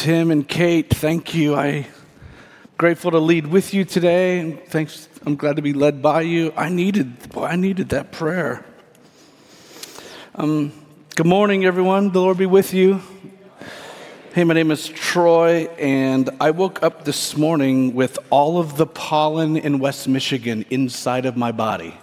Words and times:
Tim 0.00 0.30
and 0.30 0.48
Kate. 0.48 0.88
Thank 0.88 1.34
you. 1.34 1.54
I'm 1.54 1.84
grateful 2.78 3.10
to 3.10 3.18
lead 3.18 3.46
with 3.46 3.74
you 3.74 3.84
today. 3.84 4.52
Thanks. 4.68 5.10
I'm 5.26 5.36
glad 5.36 5.56
to 5.56 5.62
be 5.62 5.74
led 5.74 6.00
by 6.00 6.22
you. 6.22 6.54
I 6.56 6.70
needed, 6.70 7.28
boy, 7.28 7.44
I 7.44 7.56
needed 7.56 7.90
that 7.90 8.10
prayer. 8.10 8.64
Um, 10.34 10.72
good 11.16 11.26
morning, 11.26 11.66
everyone. 11.66 12.12
The 12.12 12.20
Lord 12.22 12.38
be 12.38 12.46
with 12.46 12.72
you. 12.72 13.02
Hey, 14.32 14.42
my 14.44 14.54
name 14.54 14.70
is 14.70 14.88
Troy, 14.88 15.66
and 15.78 16.30
I 16.40 16.50
woke 16.50 16.82
up 16.82 17.04
this 17.04 17.36
morning 17.36 17.94
with 17.94 18.18
all 18.30 18.58
of 18.58 18.78
the 18.78 18.86
pollen 18.86 19.58
in 19.58 19.80
West 19.80 20.08
Michigan 20.08 20.64
inside 20.70 21.26
of 21.26 21.36
my 21.36 21.52
body. 21.52 21.94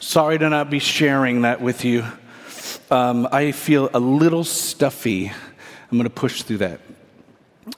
Sorry 0.00 0.38
to 0.38 0.50
not 0.50 0.70
be 0.70 0.80
sharing 0.80 1.42
that 1.42 1.60
with 1.60 1.84
you. 1.84 2.04
Um, 2.90 3.28
I 3.30 3.52
feel 3.52 3.90
a 3.94 4.00
little 4.00 4.42
stuffy. 4.42 5.30
I'm 5.92 5.98
going 5.98 6.08
to 6.08 6.10
push 6.10 6.40
through 6.40 6.56
that. 6.56 6.80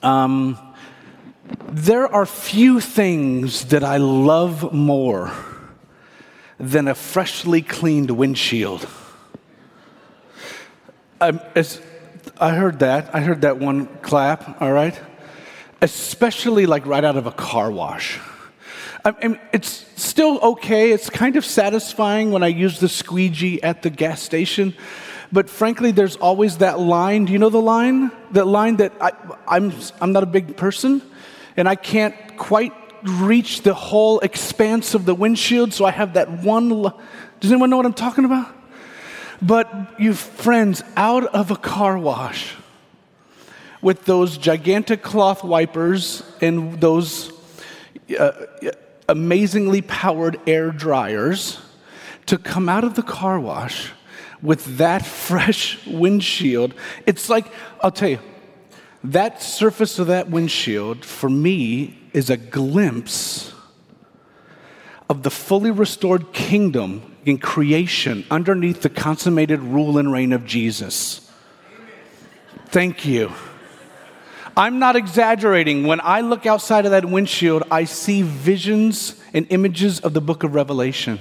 Um, 0.00 0.56
there 1.68 2.06
are 2.06 2.24
few 2.24 2.78
things 2.78 3.64
that 3.66 3.82
I 3.82 3.96
love 3.96 4.72
more 4.72 5.32
than 6.60 6.86
a 6.86 6.94
freshly 6.94 7.60
cleaned 7.60 8.12
windshield. 8.12 8.86
Um, 11.20 11.40
as, 11.56 11.80
I 12.38 12.50
heard 12.50 12.78
that. 12.78 13.12
I 13.12 13.20
heard 13.20 13.40
that 13.40 13.58
one 13.58 13.86
clap, 14.02 14.62
all 14.62 14.70
right? 14.70 14.96
Especially 15.82 16.66
like 16.66 16.86
right 16.86 17.02
out 17.02 17.16
of 17.16 17.26
a 17.26 17.32
car 17.32 17.68
wash. 17.68 18.20
I 19.04 19.26
mean, 19.26 19.40
it's 19.52 19.84
still 19.96 20.38
okay. 20.38 20.92
It's 20.92 21.10
kind 21.10 21.34
of 21.34 21.44
satisfying 21.44 22.30
when 22.30 22.44
I 22.44 22.46
use 22.46 22.78
the 22.78 22.88
squeegee 22.88 23.60
at 23.60 23.82
the 23.82 23.90
gas 23.90 24.22
station. 24.22 24.76
But 25.34 25.50
frankly, 25.50 25.90
there's 25.90 26.14
always 26.14 26.58
that 26.58 26.78
line. 26.78 27.24
Do 27.24 27.32
you 27.32 27.40
know 27.40 27.50
the 27.50 27.60
line? 27.60 28.12
That 28.30 28.46
line 28.46 28.76
that 28.76 28.92
I, 29.00 29.10
I'm, 29.48 29.72
I'm 30.00 30.12
not 30.12 30.22
a 30.22 30.26
big 30.26 30.56
person 30.56 31.02
and 31.56 31.68
I 31.68 31.74
can't 31.74 32.14
quite 32.36 32.72
reach 33.02 33.62
the 33.62 33.74
whole 33.74 34.20
expanse 34.20 34.94
of 34.94 35.06
the 35.06 35.14
windshield, 35.14 35.72
so 35.72 35.84
I 35.84 35.90
have 35.90 36.14
that 36.14 36.30
one. 36.30 36.68
Does 37.40 37.50
anyone 37.50 37.68
know 37.68 37.76
what 37.76 37.84
I'm 37.84 37.94
talking 37.94 38.24
about? 38.24 38.46
But 39.42 39.98
you 39.98 40.14
friends, 40.14 40.84
out 40.96 41.24
of 41.24 41.50
a 41.50 41.56
car 41.56 41.98
wash 41.98 42.54
with 43.82 44.04
those 44.04 44.38
gigantic 44.38 45.02
cloth 45.02 45.42
wipers 45.42 46.22
and 46.40 46.80
those 46.80 47.32
uh, 48.16 48.30
amazingly 49.08 49.82
powered 49.82 50.38
air 50.46 50.70
dryers 50.70 51.60
to 52.26 52.38
come 52.38 52.68
out 52.68 52.84
of 52.84 52.94
the 52.94 53.02
car 53.02 53.40
wash 53.40 53.90
with 54.44 54.76
that 54.76 55.04
fresh 55.06 55.84
windshield. 55.86 56.74
It's 57.06 57.28
like, 57.28 57.46
I'll 57.80 57.90
tell 57.90 58.10
you, 58.10 58.20
that 59.02 59.42
surface 59.42 59.98
of 59.98 60.06
that 60.06 60.30
windshield 60.30 61.04
for 61.04 61.28
me 61.28 61.98
is 62.12 62.30
a 62.30 62.36
glimpse 62.36 63.52
of 65.10 65.22
the 65.22 65.30
fully 65.30 65.70
restored 65.70 66.32
kingdom 66.32 67.16
in 67.24 67.38
creation 67.38 68.24
underneath 68.30 68.82
the 68.82 68.88
consummated 68.88 69.60
rule 69.60 69.98
and 69.98 70.12
reign 70.12 70.32
of 70.32 70.46
Jesus. 70.46 71.30
Thank 72.68 73.04
you. 73.04 73.32
I'm 74.56 74.78
not 74.78 74.94
exaggerating. 74.96 75.84
When 75.84 76.00
I 76.00 76.20
look 76.20 76.46
outside 76.46 76.84
of 76.84 76.92
that 76.92 77.04
windshield, 77.04 77.64
I 77.70 77.84
see 77.84 78.22
visions 78.22 79.20
and 79.32 79.46
images 79.50 80.00
of 80.00 80.14
the 80.14 80.20
book 80.20 80.44
of 80.44 80.54
Revelation. 80.54 81.18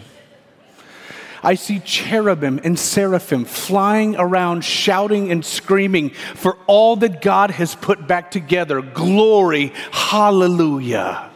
I 1.43 1.55
see 1.55 1.79
cherubim 1.79 2.61
and 2.63 2.79
seraphim 2.79 3.43
flying 3.43 4.15
around, 4.15 4.63
shouting 4.63 5.29
and 5.29 5.43
screaming 5.43 6.11
for 6.11 6.57
all 6.67 6.95
that 6.97 7.21
God 7.21 7.51
has 7.51 7.75
put 7.75 8.07
back 8.07 8.31
together. 8.31 8.81
Glory, 8.81 9.73
hallelujah. 9.91 11.29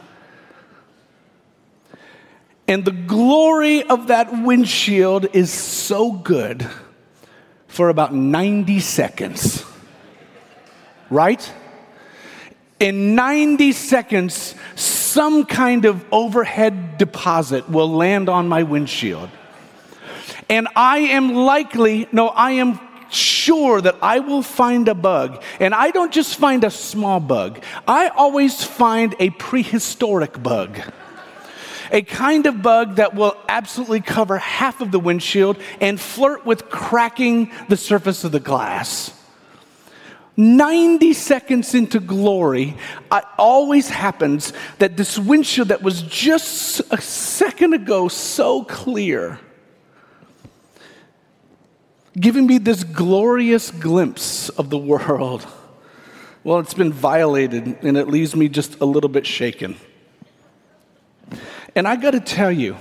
And 2.70 2.86
the 2.86 2.92
glory 2.92 3.84
of 3.84 4.08
that 4.08 4.32
windshield 4.44 5.28
is 5.34 5.52
so 5.52 6.12
good 6.14 6.68
for 7.68 7.90
about 7.90 8.14
90 8.14 8.80
seconds. 8.80 9.64
Right? 11.10 11.54
In 12.80 13.16
90 13.16 13.72
seconds, 13.72 14.56
some 14.76 15.46
kind 15.46 15.86
of 15.86 16.06
overhead 16.12 16.98
deposit 16.98 17.70
will 17.70 17.90
land 17.90 18.30
on 18.30 18.48
my 18.48 18.64
windshield. 18.64 19.30
And 20.50 20.68
I 20.76 21.00
am 21.00 21.34
likely, 21.34 22.08
no, 22.12 22.30
I 22.30 22.52
am 22.52 22.80
sure 23.10 23.82
that 23.82 23.96
I 24.02 24.20
will 24.20 24.42
find 24.42 24.88
a 24.88 24.96
bug. 24.96 25.44
And 25.60 25.74
I 25.74 25.92
don't 25.92 26.12
just 26.12 26.38
find 26.38 26.64
a 26.64 26.72
small 26.72 27.20
bug, 27.20 27.64
I 27.88 28.10
always 28.10 28.64
find 28.64 29.16
a 29.20 29.30
prehistoric 29.32 30.42
bug. 30.42 30.80
A 31.90 32.02
kind 32.02 32.46
of 32.48 32.62
bug 32.62 32.96
that 32.96 33.16
will 33.16 33.38
absolutely 33.48 34.02
cover 34.02 34.38
half 34.38 34.82
of 34.82 34.92
the 34.92 35.00
windshield 35.00 35.58
and 35.80 36.00
flirt 36.00 36.46
with 36.46 36.70
cracking 36.70 37.50
the 37.70 37.78
surface 37.78 38.26
of 38.26 38.34
the 38.34 38.42
glass. 38.42 39.14
90 40.36 41.14
seconds 41.14 41.74
into 41.74 42.02
glory, 42.02 42.76
it 43.12 43.24
always 43.38 43.90
happens 43.90 44.52
that 44.80 44.98
this 44.98 45.18
windshield 45.18 45.70
that 45.70 45.82
was 45.82 46.02
just 46.04 46.82
a 46.92 47.02
second 47.02 47.74
ago 47.74 48.10
so 48.10 48.64
clear 48.66 49.40
giving 52.20 52.48
me 52.48 52.58
this 52.58 52.84
glorious 52.84 53.72
glimpse 53.72 54.50
of 54.50 54.70
the 54.70 54.78
world. 54.78 55.46
Well, 56.44 56.60
it's 56.60 56.74
been 56.74 56.94
violated 56.94 57.78
and 57.82 57.98
it 57.98 58.08
leaves 58.08 58.36
me 58.36 58.50
just 58.50 58.80
a 58.80 58.86
little 58.86 59.10
bit 59.10 59.28
shaken. 59.28 59.78
And 61.76 61.88
I 61.88 61.96
got 61.96 62.12
to 62.12 62.20
tell 62.20 62.52
you, 62.52 62.78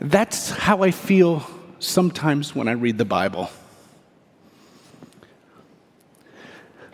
that's 0.00 0.50
how 0.50 0.82
I 0.82 0.90
feel 0.90 1.46
sometimes 1.78 2.54
when 2.54 2.68
I 2.68 2.72
read 2.72 2.98
the 2.98 3.04
Bible. 3.04 3.50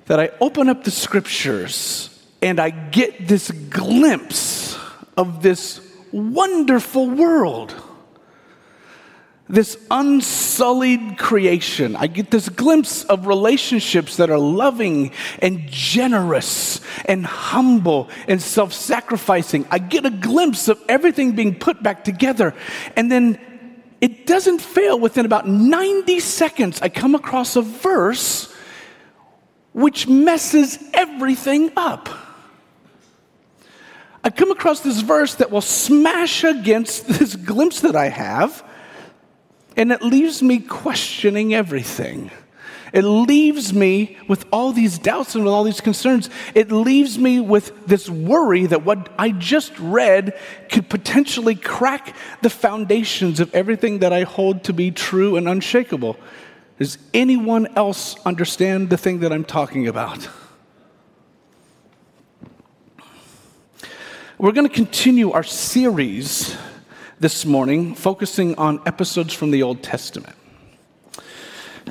That 0.07 0.21
I 0.21 0.31
open 0.41 0.69
up 0.69 0.85
the 0.85 0.91
scriptures 0.91 2.09
and 2.41 2.61
I 2.61 2.71
get 2.71 3.27
this 3.27 3.51
glimpse 3.51 4.79
of 5.17 5.43
this 5.43 5.81
wonderful 6.13 7.09
world 7.09 7.75
this 9.49 9.77
unsullied 9.91 11.19
creation. 11.19 11.97
I 11.97 12.07
get 12.07 12.31
this 12.31 12.49
glimpse 12.49 13.05
of 13.05 13.27
relationships 13.27 14.17
that 14.17 14.31
are 14.31 14.39
loving 14.39 15.13
and 15.41 15.69
generous 15.69 16.81
and 17.05 17.27
humble 17.27 18.09
and 18.29 18.41
self 18.41 18.73
sacrificing. 18.73 19.67
I 19.71 19.79
get 19.79 20.07
a 20.07 20.11
glimpse 20.11 20.69
of 20.69 20.81
everything 20.89 21.35
being 21.35 21.59
put 21.59 21.83
back 21.83 22.05
together. 22.05 22.55
And 22.97 23.11
then 23.11 23.39
it 24.01 24.27
doesn't 24.27 24.61
fail 24.61 24.99
within 24.99 25.27
about 25.27 25.47
90 25.47 26.21
seconds, 26.21 26.81
I 26.81 26.89
come 26.89 27.15
across 27.15 27.57
a 27.57 27.63
verse 27.63 28.53
which 29.73 30.07
messes 30.07 30.79
everything 30.93 31.73
up. 31.77 32.09
I 34.25 34.31
come 34.31 34.51
across 34.51 34.81
this 34.81 35.01
verse 35.01 35.37
that 35.37 35.51
will 35.51 35.61
smash 35.61 36.45
against 36.45 37.07
this 37.19 37.35
glimpse 37.35 37.81
that 37.81 37.97
I 37.97 38.09
have 38.09 38.63
and 39.77 39.93
it 39.93 40.03
leaves 40.03 40.43
me 40.43 40.61
questioning 40.61 41.55
everything. 41.55 42.31
It 42.93 43.05
leaves 43.05 43.73
me 43.73 44.19
with 44.29 44.45
all 44.53 44.73
these 44.73 44.99
doubts 44.99 45.35
and 45.35 45.45
with 45.45 45.53
all 45.53 45.65
these 45.65 45.81
concerns. 45.81 46.29
It 46.55 46.71
leaves 46.71 47.19
me 47.19 47.41
with 47.41 47.87
this 47.87 48.09
worry 48.09 48.67
that 48.67 48.85
what 48.85 49.11
I 49.19 49.31
just 49.31 49.73
read 49.79 50.39
could 50.71 50.91
potentially 50.91 51.55
crack 51.55 52.15
the 52.43 52.51
foundations 52.51 53.41
of 53.41 53.55
everything 53.55 54.01
that 54.01 54.13
I 54.13 54.25
hold 54.25 54.65
to 54.65 54.75
be 54.75 54.91
true 54.91 55.37
and 55.37 55.49
unshakable. 55.49 56.19
Does 56.79 56.99
anyone 57.15 57.67
else 57.77 58.17
understand 58.27 58.91
the 58.91 58.99
thing 58.99 59.21
that 59.21 59.33
I'm 59.33 59.45
talking 59.45 59.89
about? 59.89 60.29
We're 64.37 64.53
going 64.53 64.69
to 64.69 64.75
continue 64.75 65.31
our 65.31 65.45
series 65.45 66.57
this 67.23 67.47
morning, 67.47 67.95
focusing 67.95 68.57
on 68.57 68.83
episodes 68.85 69.33
from 69.33 69.53
the 69.53 69.63
Old 69.63 69.81
Testament. 69.81 70.35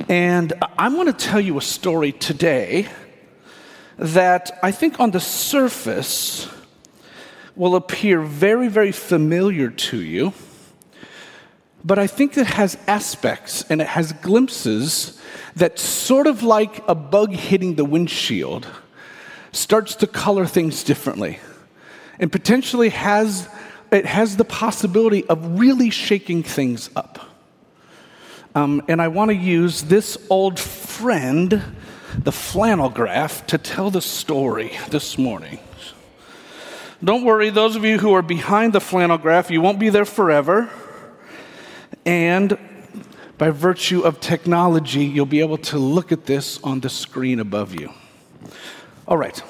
And 0.10 0.52
I'm 0.78 0.96
going 0.96 1.08
to 1.08 1.14
tell 1.14 1.40
you 1.40 1.58
a 1.58 1.62
story 1.62 2.12
today 2.12 2.90
that 3.98 4.60
I 4.62 4.72
think 4.72 5.00
on 5.00 5.12
the 5.12 5.22
surface 5.22 6.50
will 7.56 7.78
appear 7.78 8.20
very, 8.20 8.68
very 8.68 8.92
familiar 8.92 9.70
to 9.70 10.02
you, 10.02 10.34
but 11.82 11.98
I 11.98 12.08
think 12.08 12.38
it 12.38 12.48
has 12.48 12.78
aspects 12.86 13.64
and 13.70 13.80
it 13.80 13.88
has 13.88 14.12
glimpses 14.12 15.18
that, 15.56 15.80
sort 15.80 16.28
of 16.28 16.44
like 16.44 16.84
a 16.90 16.96
bug 16.96 17.32
hitting 17.32 17.76
the 17.76 17.86
windshield, 17.86 18.68
starts 19.54 19.96
to 19.96 20.08
color 20.08 20.46
things 20.46 20.84
differently 20.84 21.40
and 22.20 22.30
potentially 22.30 22.90
has 22.90 23.48
it 23.92 24.06
has 24.06 24.38
the 24.38 24.46
possibility 24.46 25.26
of 25.28 25.60
really 25.60 25.90
shaking 25.90 26.44
things 26.44 26.90
up. 26.96 27.20
Um, 28.56 28.82
and 28.88 29.02
I 29.02 29.08
want 29.08 29.30
to 29.30 29.36
use 29.36 29.84
this 29.84 30.18
old 30.30 30.60
friend 30.60 31.62
the 32.18 32.32
flannel 32.32 32.90
graph 32.90 33.48
to 33.48 33.58
tell 33.58 33.90
the 33.90 34.02
story 34.02 34.78
this 34.90 35.18
morning. 35.18 35.60
Don't 37.04 37.24
worry, 37.24 37.50
those 37.50 37.76
of 37.76 37.86
you 37.86 37.98
who 37.98 38.14
are 38.14 38.22
behind 38.22 38.74
the 38.74 38.82
flannel 38.82 39.18
graph, 39.18 39.50
you 39.50 39.62
won't 39.62 39.80
be 39.80 39.90
there 39.90 40.06
forever. 40.06 40.70
And 42.06 42.58
by 43.38 43.50
virtue 43.50 44.02
of 44.02 44.20
technology, 44.20 45.06
you'll 45.06 45.26
be 45.26 45.40
able 45.40 45.58
to 45.58 45.78
look 45.80 46.12
at 46.12 46.26
this 46.26 46.62
on 46.64 46.82
the 46.82 46.90
screen 46.90 47.40
above 47.40 47.74
you. 47.74 47.92
All 49.08 49.18
right. 49.18 49.42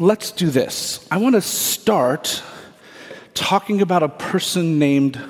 Let's 0.00 0.30
do 0.30 0.48
this. 0.48 1.06
I 1.10 1.18
want 1.18 1.34
to 1.34 1.42
start 1.42 2.42
talking 3.34 3.82
about 3.82 4.02
a 4.02 4.08
person 4.08 4.78
named, 4.78 5.20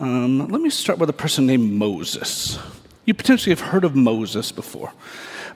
um, 0.00 0.48
let 0.48 0.62
me 0.62 0.70
start 0.70 0.98
with 0.98 1.10
a 1.10 1.12
person 1.12 1.46
named 1.46 1.70
Moses. 1.70 2.58
You 3.04 3.12
potentially 3.12 3.54
have 3.54 3.60
heard 3.60 3.84
of 3.84 3.94
Moses 3.94 4.50
before. 4.50 4.94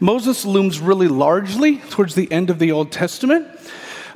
Moses 0.01 0.45
looms 0.45 0.81
really 0.81 1.09
largely 1.09 1.79
towards 1.79 2.15
the 2.15 2.31
end 2.31 2.51
of 2.51 2.59
the 2.59 2.73
Old 2.73 2.93
Testament. 2.93 3.49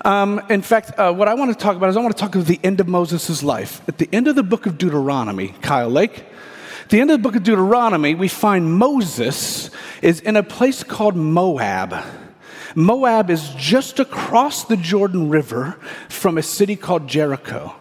Um, 0.05 0.43
in 0.51 0.61
fact, 0.61 0.99
uh, 0.99 1.11
what 1.15 1.27
I 1.27 1.33
want 1.33 1.51
to 1.53 1.57
talk 1.57 1.75
about 1.75 1.89
is 1.89 1.97
I 1.97 2.03
want 2.03 2.15
to 2.15 2.21
talk 2.21 2.35
about 2.35 2.47
the 2.47 2.61
end 2.63 2.81
of 2.81 2.89
Moses' 2.89 3.43
life. 3.43 3.81
At 3.89 3.97
the 3.97 4.11
end 4.13 4.29
of 4.29 4.37
the 4.37 4.43
book 4.43 4.67
of 4.67 4.77
Deuteronomy, 4.77 5.55
Kyle 5.63 5.89
Lake, 5.89 6.27
at 6.83 6.91
the 6.91 7.01
end 7.01 7.11
of 7.11 7.23
the 7.23 7.23
book 7.23 7.37
of 7.37 7.43
Deuteronomy, 7.43 8.15
we 8.15 8.29
find 8.29 8.71
Moses 8.71 9.71
is 10.03 10.21
in 10.21 10.37
a 10.37 10.43
place 10.43 10.85
called 10.85 11.17
Moab. 11.17 12.05
Moab 12.75 13.31
is 13.31 13.51
just 13.57 13.99
across 13.99 14.65
the 14.65 14.77
Jordan 14.77 15.29
River 15.29 15.79
from 16.09 16.39
a 16.39 16.43
city 16.43 16.77
called 16.77 17.09
Jericho. 17.09 17.75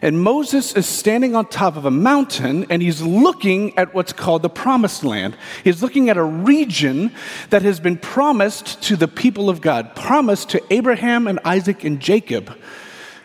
And 0.00 0.22
Moses 0.22 0.74
is 0.74 0.86
standing 0.86 1.34
on 1.34 1.46
top 1.46 1.76
of 1.76 1.84
a 1.84 1.90
mountain 1.90 2.66
and 2.70 2.80
he's 2.80 3.02
looking 3.02 3.76
at 3.76 3.94
what's 3.94 4.12
called 4.12 4.42
the 4.42 4.48
promised 4.48 5.02
land. 5.02 5.36
He's 5.64 5.82
looking 5.82 6.08
at 6.08 6.16
a 6.16 6.22
region 6.22 7.12
that 7.50 7.62
has 7.62 7.80
been 7.80 7.96
promised 7.96 8.80
to 8.82 8.96
the 8.96 9.08
people 9.08 9.50
of 9.50 9.60
God, 9.60 9.96
promised 9.96 10.50
to 10.50 10.62
Abraham 10.72 11.26
and 11.26 11.40
Isaac 11.44 11.82
and 11.82 11.98
Jacob. 11.98 12.56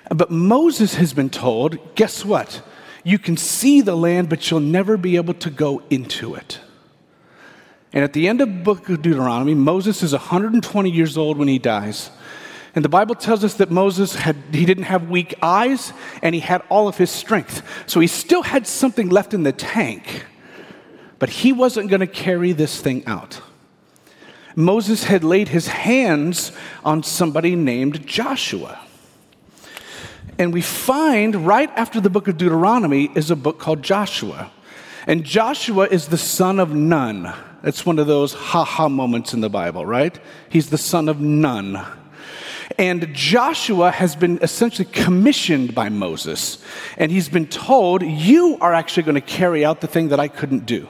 But 0.10 0.32
Moses 0.32 0.96
has 0.96 1.14
been 1.14 1.30
told 1.30 1.96
guess 1.96 2.26
what? 2.26 2.62
You 3.04 3.20
can 3.20 3.38
see 3.38 3.82
the 3.82 3.96
land, 3.96 4.30
but 4.30 4.50
you'll 4.50 4.62
never 4.62 4.98
be 4.98 5.18
able 5.18 5.34
to 5.36 5.50
go 5.50 5.84
into 5.90 6.36
it. 6.36 6.60
And 7.94 8.04
at 8.04 8.14
the 8.14 8.28
end 8.28 8.42
of 8.42 8.50
the 8.50 8.64
book 8.64 8.90
of 8.90 9.04
Deuteronomy, 9.04 9.54
Moses 9.54 10.02
is 10.02 10.14
120 10.14 10.90
years 10.90 11.16
old 11.16 11.38
when 11.38 11.48
he 11.48 11.60
dies. 11.60 12.10
And 12.76 12.84
the 12.84 12.90
Bible 12.90 13.14
tells 13.14 13.44
us 13.44 13.54
that 13.56 13.70
Moses 13.70 14.16
had 14.16 14.36
he 14.52 14.66
didn't 14.66 14.86
have 14.86 15.10
weak 15.10 15.36
eyes 15.44 15.94
and 16.24 16.34
he 16.34 16.42
had 16.42 16.64
all 16.70 16.88
of 16.88 16.98
his 16.98 17.12
strength. 17.12 17.62
So 17.86 18.00
he 18.00 18.08
still 18.08 18.42
had 18.42 18.66
something 18.66 19.10
left 19.10 19.36
in 19.36 19.44
the 19.44 19.52
tank. 19.52 20.26
But 21.20 21.30
he 21.30 21.54
wasn't 21.54 21.90
going 21.90 22.00
to 22.00 22.08
carry 22.08 22.52
this 22.52 22.82
thing 22.82 23.06
out. 23.06 23.42
Moses 24.56 25.04
had 25.04 25.24
laid 25.24 25.50
his 25.50 25.68
hands 25.68 26.52
on 26.84 27.04
somebody 27.04 27.56
named 27.56 28.08
Joshua. 28.08 28.80
And 30.40 30.52
we 30.52 30.62
find 30.62 31.48
right 31.48 31.70
after 31.76 32.02
the 32.02 32.10
book 32.10 32.28
of 32.28 32.38
Deuteronomy 32.38 33.12
is 33.14 33.30
a 33.30 33.36
book 33.36 33.60
called 33.60 33.84
Joshua. 33.84 34.52
And 35.06 35.24
Joshua 35.24 35.88
is 35.88 36.08
the 36.08 36.18
son 36.18 36.60
of 36.60 36.74
Nun. 36.74 37.34
It's 37.64 37.86
one 37.86 37.98
of 37.98 38.08
those 38.08 38.34
ha 38.34 38.64
ha 38.64 38.90
moments 38.90 39.34
in 39.34 39.42
the 39.42 39.50
Bible, 39.50 39.86
right? 39.86 40.18
He's 40.50 40.70
the 40.70 40.78
son 40.78 41.08
of 41.08 41.22
Nun. 41.22 41.84
And 42.78 43.14
Joshua 43.14 43.92
has 43.92 44.16
been 44.16 44.40
essentially 44.42 44.88
commissioned 44.92 45.76
by 45.76 45.90
Moses. 45.90 46.64
And 46.98 47.12
he's 47.12 47.30
been 47.30 47.48
told, 47.48 48.02
You 48.02 48.58
are 48.60 48.74
actually 48.74 49.04
going 49.04 49.16
to 49.16 49.22
carry 49.22 49.64
out 49.64 49.82
the 49.82 49.88
thing 49.88 50.10
that 50.10 50.20
I 50.20 50.28
couldn't 50.28 50.66
do. 50.66 50.88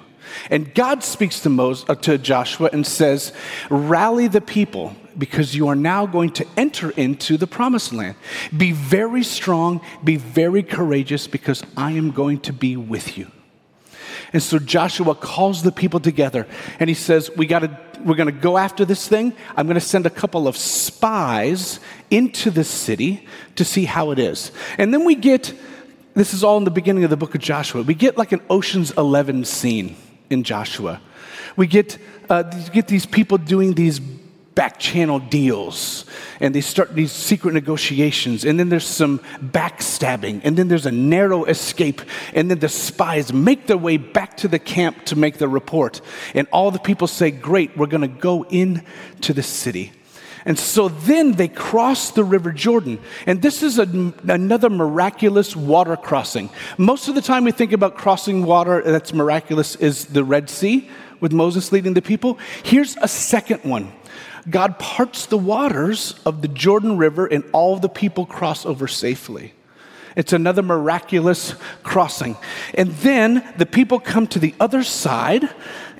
And 0.50 0.74
God 0.74 1.04
speaks 1.04 1.42
to, 1.42 1.50
Moses, 1.50 1.86
uh, 1.88 1.96
to 1.96 2.18
Joshua 2.18 2.70
and 2.74 2.88
says, 2.88 3.34
Rally 3.70 4.28
the 4.28 4.42
people 4.42 4.96
because 5.18 5.56
you 5.56 5.68
are 5.68 5.76
now 5.76 6.06
going 6.08 6.32
to 6.32 6.48
enter 6.58 6.90
into 6.92 7.38
the 7.38 7.46
promised 7.46 7.94
land. 7.94 8.16
Be 8.56 8.72
very 8.72 9.24
strong, 9.24 9.82
be 10.04 10.16
very 10.16 10.64
courageous 10.64 11.28
because 11.28 11.64
I 11.78 11.92
am 11.92 12.12
going 12.12 12.40
to 12.42 12.54
be 12.54 12.78
with 12.78 13.18
you. 13.18 13.30
And 14.34 14.42
so 14.42 14.60
Joshua 14.60 15.16
calls 15.16 15.62
the 15.62 15.72
people 15.72 16.00
together 16.00 16.48
and 16.80 16.90
he 16.90 16.96
says, 16.96 17.30
we 17.38 17.46
gotta, 17.46 17.80
We're 18.04 18.16
going 18.16 18.34
to 18.34 18.40
go 18.40 18.58
after 18.58 18.84
this 18.84 19.08
thing. 19.08 19.34
I'm 19.56 19.68
going 19.68 19.76
to 19.76 19.82
send 19.82 20.06
a 20.06 20.10
couple 20.10 20.48
of 20.48 20.58
spies 20.58 21.80
into 22.10 22.50
the 22.50 22.64
city 22.64 23.28
to 23.56 23.64
see 23.64 23.86
how 23.86 24.12
it 24.12 24.20
is. 24.20 24.52
And 24.78 24.94
then 24.94 25.06
we 25.06 25.16
get 25.16 25.54
this 26.16 26.34
is 26.34 26.44
all 26.44 26.58
in 26.58 26.64
the 26.64 26.72
beginning 26.72 27.04
of 27.04 27.10
the 27.10 27.18
book 27.18 27.34
of 27.34 27.42
Joshua. 27.42 27.82
We 27.82 27.96
get 27.96 28.18
like 28.18 28.32
an 28.32 28.42
Ocean's 28.50 28.92
11 28.92 29.46
scene 29.46 29.96
in 30.30 30.44
Joshua. 30.44 31.02
We 31.56 31.68
get, 31.68 31.98
uh, 32.30 32.44
get 32.44 32.88
these 32.88 33.06
people 33.06 33.38
doing 33.38 33.74
these 33.74 34.00
back 34.56 34.78
channel 34.78 35.20
deals 35.20 36.06
and 36.40 36.54
they 36.54 36.62
start 36.62 36.94
these 36.94 37.12
secret 37.12 37.54
negotiations 37.54 38.46
and 38.46 38.60
then 38.60 38.70
there's 38.70 38.86
some 38.86 39.20
backstabbing 39.42 40.42
and 40.44 40.58
then 40.58 40.68
there's 40.68 40.86
a 40.86 40.92
narrow 40.92 41.46
escape 41.46 42.02
and 42.34 42.52
then 42.52 42.60
the 42.60 42.70
spies 42.70 43.34
make 43.34 43.68
their 43.68 43.78
way 43.78 43.98
back 43.98 44.38
to 44.38 44.48
the 44.48 44.60
camp 44.60 45.06
to 45.06 45.16
make 45.16 45.38
the 45.38 45.48
report 45.48 46.02
and 46.36 46.48
all 46.52 46.70
the 46.70 46.80
people 46.80 47.08
say 47.08 47.32
great 47.32 47.76
we're 47.78 47.88
going 47.88 48.02
to 48.02 48.08
go 48.08 48.46
in 48.46 48.84
to 49.22 49.34
the 49.34 49.44
city. 49.44 49.92
And 50.46 50.60
so 50.60 50.90
then 50.90 51.32
they 51.34 51.48
cross 51.48 52.12
the 52.12 52.24
river 52.24 52.52
jordan 52.52 53.00
and 53.26 53.42
this 53.42 53.64
is 53.64 53.80
a, 53.80 54.14
another 54.28 54.70
miraculous 54.70 55.56
water 55.56 55.96
crossing. 55.96 56.50
Most 56.78 57.08
of 57.08 57.16
the 57.16 57.22
time 57.22 57.46
we 57.46 57.52
think 57.52 57.72
about 57.72 57.96
crossing 57.96 58.46
water 58.46 58.84
that's 58.84 59.14
miraculous 59.14 59.76
is 59.78 60.06
the 60.06 60.24
red 60.24 60.50
sea 60.50 60.90
with 61.22 61.32
moses 61.32 61.72
leading 61.72 61.94
the 61.94 62.02
people. 62.02 62.38
Here's 62.64 62.98
a 62.98 63.08
second 63.08 63.64
one 63.64 63.92
God 64.50 64.78
parts 64.80 65.26
the 65.28 65.38
waters 65.38 66.20
of 66.26 66.42
the 66.42 66.48
Jordan 66.48 66.98
River 66.98 67.26
and 67.26 67.44
all 67.54 67.78
the 67.78 67.90
people 67.90 68.26
cross 68.26 68.66
over 68.66 68.88
safely. 68.88 69.54
It's 70.16 70.34
another 70.34 70.62
miraculous 70.62 71.56
crossing. 71.82 72.38
And 72.76 72.92
then 72.92 73.44
the 73.58 73.66
people 73.66 74.00
come 74.00 74.28
to 74.28 74.40
the 74.40 74.54
other 74.60 74.84
side 74.84 75.50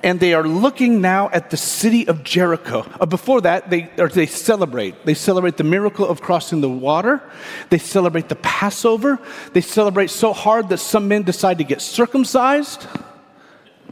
and 0.04 0.20
they 0.20 0.34
are 0.34 0.46
looking 0.46 1.00
now 1.00 1.30
at 1.30 1.50
the 1.50 1.56
city 1.56 2.06
of 2.06 2.22
Jericho. 2.22 2.86
Uh, 3.00 3.06
before 3.06 3.40
that, 3.40 3.70
they, 3.70 3.90
they 4.12 4.26
celebrate. 4.26 5.06
They 5.06 5.14
celebrate 5.14 5.56
the 5.56 5.64
miracle 5.64 6.06
of 6.06 6.20
crossing 6.20 6.60
the 6.60 6.68
water. 6.68 7.22
They 7.70 7.78
celebrate 7.78 8.28
the 8.28 8.36
Passover. 8.36 9.18
They 9.54 9.62
celebrate 9.62 10.10
so 10.10 10.34
hard 10.34 10.68
that 10.68 10.78
some 10.78 11.08
men 11.08 11.22
decide 11.22 11.58
to 11.58 11.64
get 11.64 11.80
circumcised. 11.80 12.86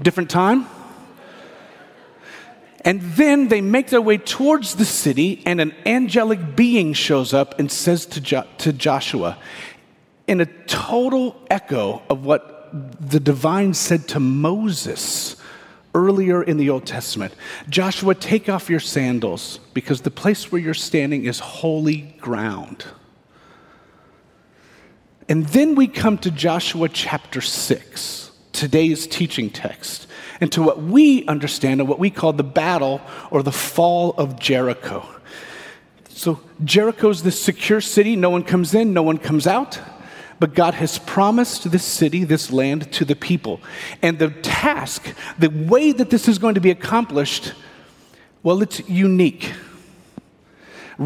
Different 0.01 0.29
time. 0.29 0.67
And 2.85 3.01
then 3.01 3.49
they 3.49 3.61
make 3.61 3.89
their 3.89 4.01
way 4.01 4.19
towards 4.19 4.75
the 4.75 4.85
city, 4.85 5.43
and 5.47 5.61
an 5.61 5.75
angelic 5.87 6.57
being 6.57 6.93
shows 6.95 7.33
up 7.33 7.59
and 7.59 7.71
says 7.71 8.07
to, 8.07 8.21
jo- 8.21 8.47
to 8.59 8.73
Joshua, 8.73 9.39
in 10.27 10.41
a 10.41 10.47
total 10.67 11.41
echo 11.49 12.03
of 12.11 12.25
what 12.25 12.71
the 13.01 13.21
divine 13.21 13.75
said 13.75 14.09
to 14.09 14.21
Moses 14.21 15.37
earlier 15.95 16.43
in 16.43 16.57
the 16.57 16.71
Old 16.71 16.87
Testament 16.87 17.35
Joshua, 17.69 18.15
take 18.15 18.49
off 18.49 18.71
your 18.71 18.81
sandals 18.81 19.61
because 19.75 20.01
the 20.01 20.11
place 20.11 20.51
where 20.51 20.61
you're 20.61 20.75
standing 20.75 21.25
is 21.25 21.39
holy 21.39 22.17
ground. 22.21 22.87
And 25.29 25.47
then 25.49 25.77
we 25.77 25.87
come 25.87 26.19
to 26.19 26.31
Joshua 26.31 26.89
chapter 26.89 27.41
6, 27.41 28.33
today's 28.53 29.07
teaching 29.07 29.51
text 29.51 30.09
into 30.43 30.61
what 30.61 30.83
we 30.83 31.25
understand 31.27 31.81
and 31.81 31.89
what 31.89 32.01
we 32.01 32.11
call 32.11 32.33
the 32.33 32.43
battle 32.43 33.01
or 33.31 33.45
the 33.45 33.53
fall 33.53 34.11
of 34.19 34.41
Jericho. 34.41 35.09
So, 36.09 36.41
Jericho's 36.65 37.23
this 37.23 37.41
secure 37.41 37.81
city. 37.81 38.17
No 38.17 38.29
one 38.29 38.43
comes 38.43 38.75
in, 38.75 38.93
no 38.93 39.05
one 39.05 39.19
comes 39.19 39.47
out. 39.47 39.81
But 40.41 40.55
God 40.55 40.75
has 40.75 40.99
promised 40.99 41.71
this 41.71 41.85
city, 41.85 42.25
this 42.25 42.51
land 42.51 42.91
to 42.93 43.05
the 43.05 43.15
people. 43.15 43.61
And 44.03 44.19
the 44.19 44.31
task, 44.31 45.15
the 45.39 45.49
way 45.49 45.93
that 45.93 46.11
this 46.11 46.27
is 46.27 46.39
going 46.39 46.57
to 46.57 46.61
be 46.61 46.73
accomplished, 46.73 47.53
well, 48.43 48.63
it's 48.63 48.81
unique 48.89 49.53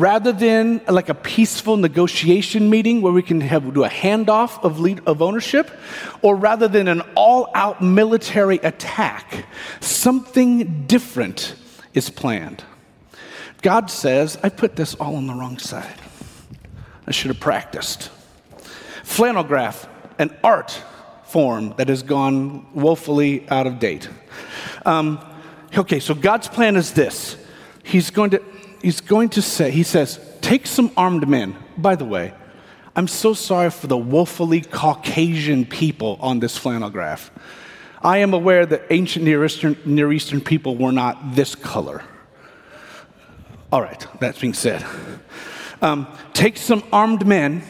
rather 0.00 0.30
than 0.30 0.82
like 0.88 1.08
a 1.08 1.14
peaceful 1.14 1.76
negotiation 1.78 2.68
meeting 2.68 3.00
where 3.00 3.12
we 3.12 3.22
can 3.22 3.40
have, 3.40 3.72
do 3.72 3.82
a 3.82 3.88
handoff 3.88 4.62
of, 4.62 4.78
lead, 4.78 5.00
of 5.06 5.22
ownership, 5.22 5.70
or 6.20 6.36
rather 6.36 6.68
than 6.68 6.86
an 6.86 7.00
all 7.14 7.50
out 7.54 7.82
military 7.82 8.58
attack, 8.58 9.46
something 9.80 10.86
different 10.86 11.54
is 11.94 12.10
planned. 12.10 12.62
God 13.62 13.90
says, 13.90 14.38
I 14.42 14.50
put 14.50 14.76
this 14.76 14.94
all 14.96 15.16
on 15.16 15.26
the 15.26 15.32
wrong 15.32 15.58
side. 15.58 16.00
I 17.06 17.10
should 17.10 17.30
have 17.30 17.40
practiced. 17.40 18.10
Flannel 19.02 19.44
graph, 19.44 19.88
an 20.18 20.36
art 20.44 20.82
form 21.24 21.74
that 21.78 21.88
has 21.88 22.02
gone 22.02 22.66
woefully 22.74 23.48
out 23.48 23.66
of 23.66 23.78
date. 23.78 24.10
Um, 24.84 25.18
okay, 25.76 26.00
so 26.00 26.14
God's 26.14 26.48
plan 26.48 26.76
is 26.76 26.92
this 26.92 27.38
He's 27.82 28.10
going 28.10 28.30
to 28.30 28.42
he's 28.86 29.00
going 29.00 29.28
to 29.28 29.42
say, 29.42 29.72
he 29.72 29.82
says, 29.82 30.20
take 30.40 30.64
some 30.64 30.92
armed 30.96 31.26
men. 31.28 31.56
By 31.76 31.96
the 31.96 32.04
way, 32.04 32.32
I'm 32.94 33.08
so 33.08 33.34
sorry 33.34 33.68
for 33.70 33.88
the 33.88 33.96
woefully 33.96 34.60
Caucasian 34.60 35.64
people 35.66 36.16
on 36.20 36.38
this 36.38 36.56
flannel 36.56 36.88
graph. 36.88 37.32
I 38.00 38.18
am 38.18 38.32
aware 38.32 38.64
that 38.64 38.84
ancient 38.90 39.24
Near 39.24 39.44
Eastern, 39.44 39.76
Near 39.84 40.12
Eastern 40.12 40.40
people 40.40 40.76
were 40.76 40.92
not 40.92 41.34
this 41.34 41.56
color. 41.56 42.04
All 43.72 43.82
right, 43.82 44.06
that's 44.20 44.38
being 44.38 44.54
said. 44.54 44.86
Um, 45.82 46.06
take 46.32 46.56
some 46.56 46.84
armed 46.92 47.26
men 47.26 47.64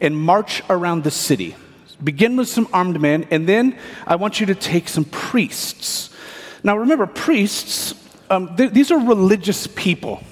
and 0.00 0.16
march 0.16 0.62
around 0.70 1.04
the 1.04 1.10
city. 1.10 1.54
Begin 2.02 2.34
with 2.34 2.48
some 2.48 2.66
armed 2.72 2.98
men, 2.98 3.28
and 3.30 3.46
then 3.46 3.78
I 4.06 4.16
want 4.16 4.40
you 4.40 4.46
to 4.46 4.54
take 4.54 4.88
some 4.88 5.04
priests. 5.04 6.08
Now, 6.64 6.78
remember, 6.78 7.06
priests, 7.06 7.92
um, 8.30 8.56
these 8.56 8.90
are 8.90 8.98
religious 8.98 9.66
people. 9.66 10.22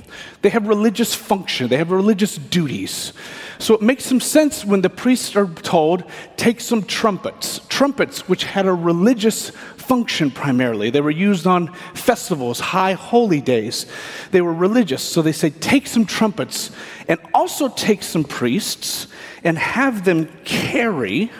They 0.42 0.50
have 0.50 0.68
religious 0.68 1.14
function, 1.14 1.68
they 1.68 1.76
have 1.76 1.90
religious 1.90 2.36
duties. 2.36 3.12
So 3.58 3.74
it 3.74 3.82
makes 3.82 4.04
some 4.04 4.20
sense 4.20 4.64
when 4.64 4.82
the 4.82 4.90
priests 4.90 5.36
are 5.36 5.46
told, 5.46 6.04
take 6.36 6.60
some 6.60 6.82
trumpets. 6.82 7.60
Trumpets, 7.68 8.28
which 8.28 8.44
had 8.44 8.66
a 8.66 8.72
religious 8.72 9.50
function 9.50 10.30
primarily. 10.30 10.90
They 10.90 11.00
were 11.00 11.10
used 11.10 11.46
on 11.46 11.72
festivals, 11.94 12.60
high 12.60 12.94
holy 12.94 13.40
days. 13.40 13.86
They 14.32 14.40
were 14.40 14.52
religious. 14.52 15.02
So 15.02 15.22
they 15.22 15.32
say, 15.32 15.50
take 15.50 15.86
some 15.86 16.04
trumpets 16.04 16.70
and 17.08 17.20
also 17.32 17.68
take 17.68 18.02
some 18.02 18.24
priests 18.24 19.06
and 19.44 19.58
have 19.58 20.04
them 20.04 20.26
carry 20.44 21.30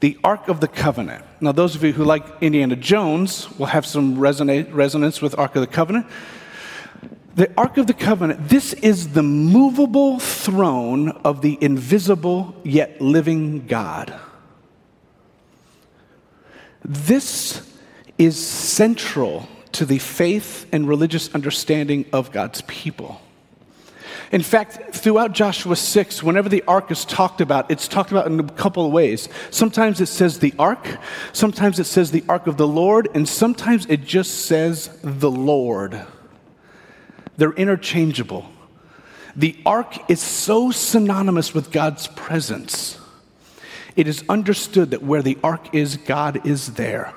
the 0.00 0.18
Ark 0.24 0.48
of 0.48 0.60
the 0.60 0.68
Covenant. 0.68 1.24
Now, 1.40 1.52
those 1.52 1.76
of 1.76 1.84
you 1.84 1.92
who 1.92 2.04
like 2.04 2.24
Indiana 2.40 2.74
Jones 2.74 3.48
will 3.56 3.66
have 3.66 3.86
some 3.86 4.16
resonate, 4.16 4.68
resonance 4.72 5.22
with 5.22 5.38
Ark 5.38 5.54
of 5.54 5.60
the 5.60 5.68
Covenant 5.68 6.06
the 7.34 7.50
Ark 7.56 7.78
of 7.78 7.86
the 7.86 7.94
Covenant, 7.94 8.48
this 8.48 8.72
is 8.74 9.10
the 9.10 9.22
movable 9.22 10.18
throne 10.18 11.08
of 11.24 11.40
the 11.40 11.56
invisible 11.60 12.54
yet 12.62 13.00
living 13.00 13.66
God. 13.66 14.18
This 16.84 17.68
is 18.18 18.44
central 18.44 19.48
to 19.72 19.86
the 19.86 19.98
faith 19.98 20.66
and 20.72 20.88
religious 20.88 21.34
understanding 21.34 22.04
of 22.12 22.32
God's 22.32 22.60
people. 22.62 23.20
In 24.30 24.42
fact, 24.42 24.94
throughout 24.94 25.32
Joshua 25.32 25.76
6, 25.76 26.22
whenever 26.22 26.48
the 26.48 26.62
ark 26.66 26.90
is 26.90 27.04
talked 27.04 27.40
about, 27.40 27.70
it's 27.70 27.86
talked 27.86 28.10
about 28.10 28.26
in 28.26 28.40
a 28.40 28.44
couple 28.44 28.86
of 28.86 28.92
ways. 28.92 29.28
Sometimes 29.50 30.00
it 30.00 30.06
says 30.06 30.38
the 30.38 30.54
ark, 30.58 30.98
sometimes 31.32 31.78
it 31.78 31.84
says 31.84 32.10
the 32.10 32.24
ark 32.28 32.46
of 32.46 32.56
the 32.56 32.66
Lord, 32.66 33.08
and 33.14 33.28
sometimes 33.28 33.86
it 33.86 34.04
just 34.04 34.46
says 34.46 34.90
the 35.02 35.30
Lord. 35.30 36.00
They're 37.42 37.50
interchangeable. 37.50 38.48
The 39.34 39.56
ark 39.66 40.08
is 40.08 40.20
so 40.20 40.70
synonymous 40.70 41.52
with 41.52 41.72
God's 41.72 42.06
presence. 42.06 43.00
It 43.96 44.06
is 44.06 44.22
understood 44.28 44.92
that 44.92 45.02
where 45.02 45.22
the 45.22 45.36
ark 45.42 45.74
is, 45.74 45.96
God 45.96 46.46
is 46.46 46.74
there. 46.74 47.12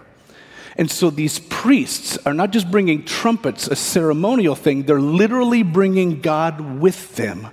And 0.77 0.89
so 0.89 1.11
these 1.11 1.37
priests 1.37 2.17
are 2.25 2.33
not 2.33 2.49
just 2.49 2.71
bringing 2.71 3.05
trumpets, 3.05 3.67
a 3.67 3.75
ceremonial 3.75 4.55
thing, 4.55 4.87
they're 4.87 4.99
literally 4.99 5.61
bringing 5.61 6.21
God 6.21 6.79
with 6.79 7.15
them 7.17 7.49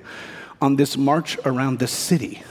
on 0.63 0.77
this 0.77 0.97
march 0.97 1.37
around 1.45 1.79
the 1.79 1.87
city. 1.87 2.43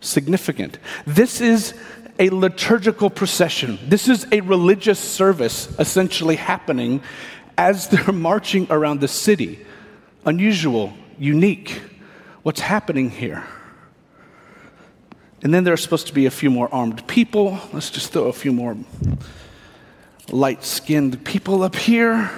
Significant. 0.00 0.78
This 1.04 1.40
is 1.40 1.74
a 2.20 2.30
liturgical 2.30 3.10
procession. 3.10 3.76
This 3.88 4.08
is 4.08 4.24
a 4.30 4.40
religious 4.42 5.00
service 5.00 5.66
essentially 5.80 6.36
happening 6.36 7.02
as 7.56 7.88
they're 7.88 8.12
marching 8.12 8.66
around 8.70 9.00
the 9.00 9.08
city. 9.08 9.64
Unusual, 10.24 10.92
unique. 11.18 11.80
What's 12.42 12.60
happening 12.60 13.10
here? 13.10 13.44
And 15.42 15.52
then 15.52 15.64
there 15.64 15.74
are 15.74 15.78
supposed 15.78 16.06
to 16.06 16.14
be 16.14 16.24
a 16.26 16.30
few 16.30 16.50
more 16.50 16.72
armed 16.74 17.06
people. 17.06 17.58
Let's 17.72 17.90
just 17.90 18.12
throw 18.12 18.24
a 18.24 18.32
few 18.32 18.52
more 18.52 18.76
light 20.30 20.64
skinned 20.64 21.24
people 21.24 21.62
up 21.62 21.76
here. 21.76 22.30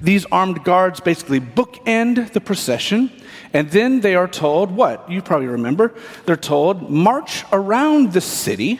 These 0.00 0.26
armed 0.26 0.62
guards 0.62 1.00
basically 1.00 1.40
bookend 1.40 2.32
the 2.32 2.40
procession. 2.40 3.10
And 3.52 3.70
then 3.70 4.00
they 4.00 4.14
are 4.14 4.28
told 4.28 4.70
what? 4.70 5.10
You 5.10 5.22
probably 5.22 5.46
remember. 5.46 5.94
They're 6.26 6.36
told, 6.36 6.90
march 6.90 7.44
around 7.50 8.12
the 8.12 8.20
city. 8.20 8.78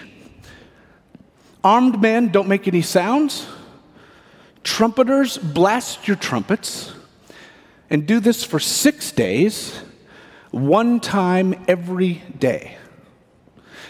Armed 1.64 2.00
men 2.00 2.28
don't 2.28 2.48
make 2.48 2.68
any 2.68 2.82
sounds. 2.82 3.46
Trumpeters, 4.68 5.38
blast 5.38 6.06
your 6.06 6.16
trumpets 6.18 6.92
and 7.88 8.06
do 8.06 8.20
this 8.20 8.44
for 8.44 8.60
six 8.60 9.10
days, 9.10 9.80
one 10.50 11.00
time 11.00 11.64
every 11.66 12.22
day. 12.38 12.76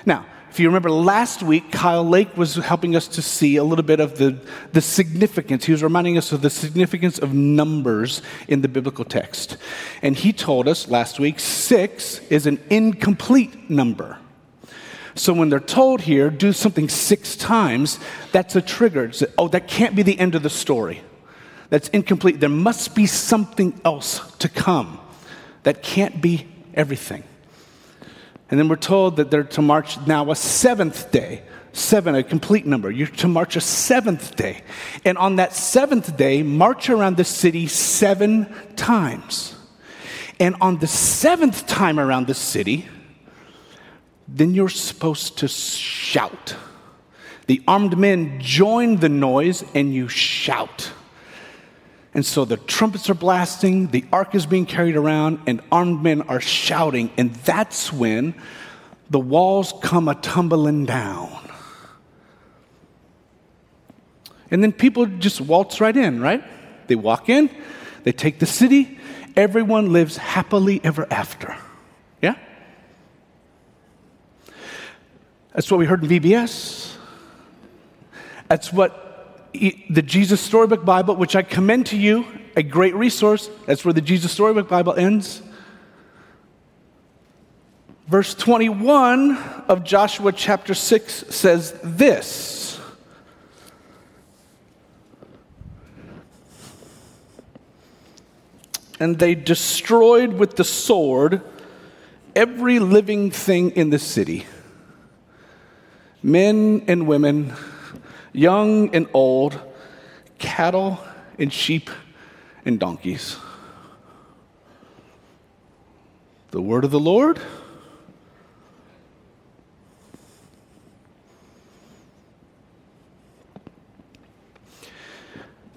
Now, 0.07 0.25
if 0.51 0.61
you 0.61 0.69
remember 0.69 0.91
last 0.91 1.43
week, 1.43 1.73
Kyle 1.73 2.09
Lake 2.09 2.37
was 2.37 2.55
helping 2.55 2.95
us 2.95 3.09
to 3.09 3.23
see 3.23 3.57
a 3.57 3.65
little 3.65 3.85
bit 3.85 3.99
of 3.99 4.19
the, 4.19 4.39
the 4.73 4.81
significance. 4.81 5.65
He 5.65 5.73
was 5.73 5.83
reminding 5.83 6.17
us 6.17 6.31
of 6.31 6.43
the 6.43 6.49
significance 6.49 7.19
of 7.19 7.35
numbers 7.35 8.23
in 8.47 8.63
the 8.63 8.69
biblical 8.69 9.05
text. 9.05 9.59
And 10.01 10.17
he 10.17 10.33
told 10.33 10.69
us 10.69 10.89
last 10.89 11.19
week 11.19 11.41
six 11.41 12.21
is 12.31 12.47
an 12.47 12.61
incomplete 12.71 13.69
number. 13.69 14.17
So 15.19 15.33
when 15.33 15.49
they're 15.49 15.59
told 15.59 16.03
here, 16.03 16.31
do 16.31 16.53
something 16.53 16.89
six 16.89 17.35
times, 17.35 17.99
that's 18.31 18.55
a 18.55 18.63
trigger. 18.63 19.07
It's, 19.07 19.25
oh, 19.37 19.49
that 19.49 19.67
can't 19.67 19.97
be 19.97 20.03
the 20.03 20.19
end 20.19 20.37
of 20.37 20.45
the 20.45 20.51
story. 20.51 21.03
That's 21.71 21.89
incomplete. 21.89 22.39
There 22.39 22.49
must 22.49 22.95
be 22.95 23.07
something 23.07 23.79
else 23.85 24.21
to 24.37 24.49
come. 24.49 25.01
That 25.65 25.83
can't 25.83 26.23
be 26.23 26.47
everything. 26.73 27.25
And 28.49 28.59
then 28.59 28.69
we're 28.69 28.77
told 28.77 29.17
that 29.17 29.31
they're 29.31 29.43
to 29.43 29.61
march 29.61 29.99
now 30.07 30.31
a 30.31 30.37
seventh 30.37 31.11
day. 31.11 31.43
Seven, 31.73 32.15
a 32.15 32.23
complete 32.23 32.65
number. 32.65 32.91
You're 32.91 33.09
to 33.09 33.29
march 33.29 33.57
a 33.57 33.61
seventh 33.61 34.37
day. 34.37 34.63
And 35.05 35.19
on 35.19 35.37
that 35.37 35.53
seventh 35.53 36.17
day, 36.17 36.43
march 36.43 36.89
around 36.89 37.17
the 37.17 37.25
city 37.25 37.67
seven 37.67 38.53
times. 38.77 39.55
And 40.41 40.55
on 40.61 40.79
the 40.79 40.87
seventh 40.87 41.67
time 41.67 41.99
around 41.99 42.29
the 42.29 42.35
city, 42.35 42.89
then 44.29 44.55
you're 44.55 44.69
supposed 44.69 45.39
to 45.39 45.49
shout. 45.49 46.55
The 47.47 47.63
armed 47.67 47.97
men 47.97 48.41
join 48.41 48.97
the 48.97 49.09
noise 49.09 49.65
and 49.75 49.93
you 49.95 50.07
shout. 50.09 50.93
And 52.13 52.25
so 52.25 52.45
the 52.45 52.59
trumpets 52.59 53.09
are 53.09 53.15
blasting, 53.15 53.89
the 53.89 54.05
ark 54.13 54.35
is 54.35 54.45
being 54.45 54.67
carried 54.67 54.97
around, 54.97 55.41
and 55.47 55.63
armed 55.73 56.03
men 56.03 56.23
are 56.23 56.41
shouting. 56.41 57.11
And 57.17 57.35
that's 57.37 57.93
when 57.93 58.35
the 59.09 59.19
walls 59.19 59.73
come 59.83 60.09
a 60.09 60.15
tumbling 60.15 60.85
down. 60.85 61.31
And 64.51 64.63
then 64.63 64.73
people 64.73 65.07
just 65.07 65.41
waltz 65.41 65.81
right 65.81 65.97
in, 65.97 66.21
right? 66.21 66.43
They 66.87 66.97
walk 66.97 67.29
in, 67.29 67.51
they 68.05 68.13
take 68.13 68.39
the 68.39 68.47
city, 68.47 68.99
everyone 69.37 69.93
lives 69.93 70.17
happily 70.17 70.81
ever 70.83 71.07
after. 71.11 71.57
That's 75.59 75.73
what 75.73 75.79
we 75.79 75.87
heard 75.87 76.05
in 76.05 76.09
VBS. 76.09 76.95
That's 78.47 78.73
what 78.73 79.51
the 79.53 80.03
Jesus 80.03 80.41
Storybook 80.41 80.85
Bible, 80.85 81.17
which 81.17 81.35
I 81.35 81.43
commend 81.43 81.87
to 81.87 81.97
you, 81.97 82.25
a 82.55 82.63
great 82.63 82.95
resource. 82.95 83.51
That's 83.67 83.85
where 83.85 83.93
the 83.93 84.01
Jesus 84.01 84.31
Storybook 84.31 84.69
Bible 84.69 84.95
ends. 84.95 85.43
Verse 88.07 88.35
21 88.35 89.37
of 89.67 89.83
Joshua 89.83 90.31
chapter 90.31 90.75
6 90.75 91.25
says 91.35 91.75
this. 91.83 92.79
And 99.01 99.19
they 99.19 99.35
destroyed 99.35 100.35
with 100.35 100.55
the 100.55 100.63
sword 100.63 101.43
every 102.37 102.79
living 102.79 103.33
thing 103.33 103.73
in 103.73 103.91
the 103.91 103.99
city 103.99 104.47
men 106.23 106.85
and 106.87 107.07
women, 107.07 107.55
young 108.33 108.95
and 108.95 109.09
old, 109.13 109.59
cattle 110.39 110.99
and 111.39 111.53
sheep 111.53 111.91
and 112.65 112.79
donkeys. 112.79 113.37
The 116.51 116.63
word 116.63 116.85
of 116.85 116.91
the 116.91 117.01
Lord. 117.01 117.41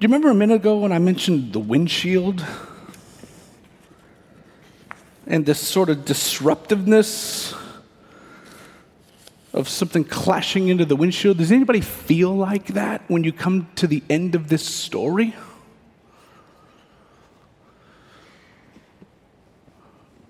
Do 0.02 0.06
you 0.06 0.08
remember 0.08 0.30
a 0.32 0.34
minute 0.34 0.56
ago 0.56 0.80
when 0.80 0.92
I 0.92 0.98
mentioned 0.98 1.54
the 1.54 1.60
windshield? 1.60 2.44
And 5.28 5.46
this 5.46 5.60
sort 5.60 5.90
of 5.90 6.06
disruptiveness 6.06 7.54
of 9.54 9.68
something 9.68 10.04
clashing 10.04 10.70
into 10.70 10.86
the 10.86 10.96
windshield. 10.96 11.38
Does 11.38 11.52
anybody 11.52 11.82
feel 11.82 12.36
like 12.36 12.68
that 12.68 13.04
when 13.08 13.24
you 13.24 13.34
come 13.34 13.68
to 13.76 13.88
the 13.88 14.04
end 14.10 14.36
of 14.36 14.48
this 14.48 14.66
story? 14.66 15.36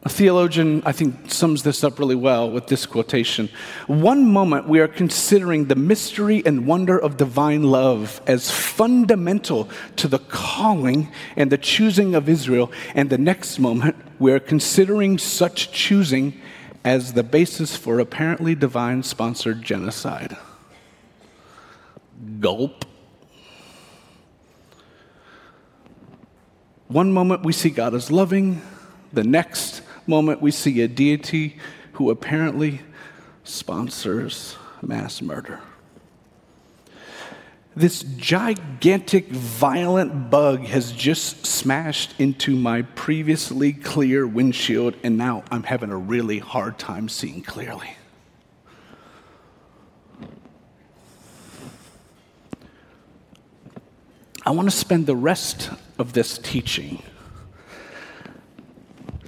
A 0.03 0.09
theologian, 0.09 0.81
I 0.83 0.93
think, 0.93 1.31
sums 1.31 1.61
this 1.61 1.83
up 1.83 1.99
really 1.99 2.15
well 2.15 2.49
with 2.49 2.65
this 2.65 2.87
quotation. 2.87 3.49
One 3.85 4.25
moment 4.25 4.67
we 4.67 4.79
are 4.79 4.87
considering 4.87 5.65
the 5.65 5.75
mystery 5.75 6.41
and 6.43 6.65
wonder 6.65 6.97
of 6.97 7.17
divine 7.17 7.61
love 7.61 8.19
as 8.25 8.49
fundamental 8.49 9.69
to 9.97 10.07
the 10.07 10.17
calling 10.17 11.11
and 11.35 11.51
the 11.51 11.57
choosing 11.59 12.15
of 12.15 12.27
Israel, 12.27 12.71
and 12.95 13.11
the 13.11 13.19
next 13.19 13.59
moment 13.59 13.95
we 14.17 14.31
are 14.31 14.39
considering 14.39 15.19
such 15.19 15.71
choosing 15.71 16.41
as 16.83 17.13
the 17.13 17.23
basis 17.23 17.75
for 17.75 18.00
apparently 18.00 18.55
divine 18.55 19.03
sponsored 19.03 19.61
genocide. 19.61 20.38
Gulp. 22.39 22.85
One 26.88 27.11
moment 27.13 27.43
we 27.43 27.53
see 27.53 27.69
God 27.69 27.93
as 27.93 28.11
loving, 28.11 28.61
the 29.13 29.23
next 29.23 29.81
moment, 30.07 30.41
we 30.41 30.51
see 30.51 30.81
a 30.81 30.88
deity 30.88 31.57
who 31.93 32.09
apparently 32.09 32.81
sponsors 33.43 34.55
mass 34.81 35.21
murder. 35.21 35.59
This 37.75 38.03
gigantic, 38.03 39.29
violent 39.29 40.29
bug 40.29 40.65
has 40.65 40.91
just 40.91 41.45
smashed 41.45 42.19
into 42.19 42.55
my 42.55 42.81
previously 42.81 43.71
clear 43.71 44.27
windshield, 44.27 44.95
and 45.03 45.17
now 45.17 45.43
I'm 45.49 45.63
having 45.63 45.89
a 45.89 45.97
really 45.97 46.39
hard 46.39 46.77
time 46.77 47.07
seeing 47.07 47.41
clearly. 47.41 47.95
I 54.45 54.51
want 54.51 54.69
to 54.69 54.75
spend 54.75 55.05
the 55.05 55.15
rest 55.15 55.69
of 55.97 56.13
this 56.13 56.37
teaching 56.37 57.01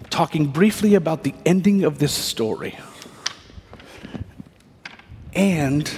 talking 0.09 0.47
briefly 0.47 0.95
about 0.95 1.23
the 1.23 1.33
ending 1.45 1.83
of 1.83 2.00
this 2.00 2.12
story 2.12 2.77
and 5.33 5.89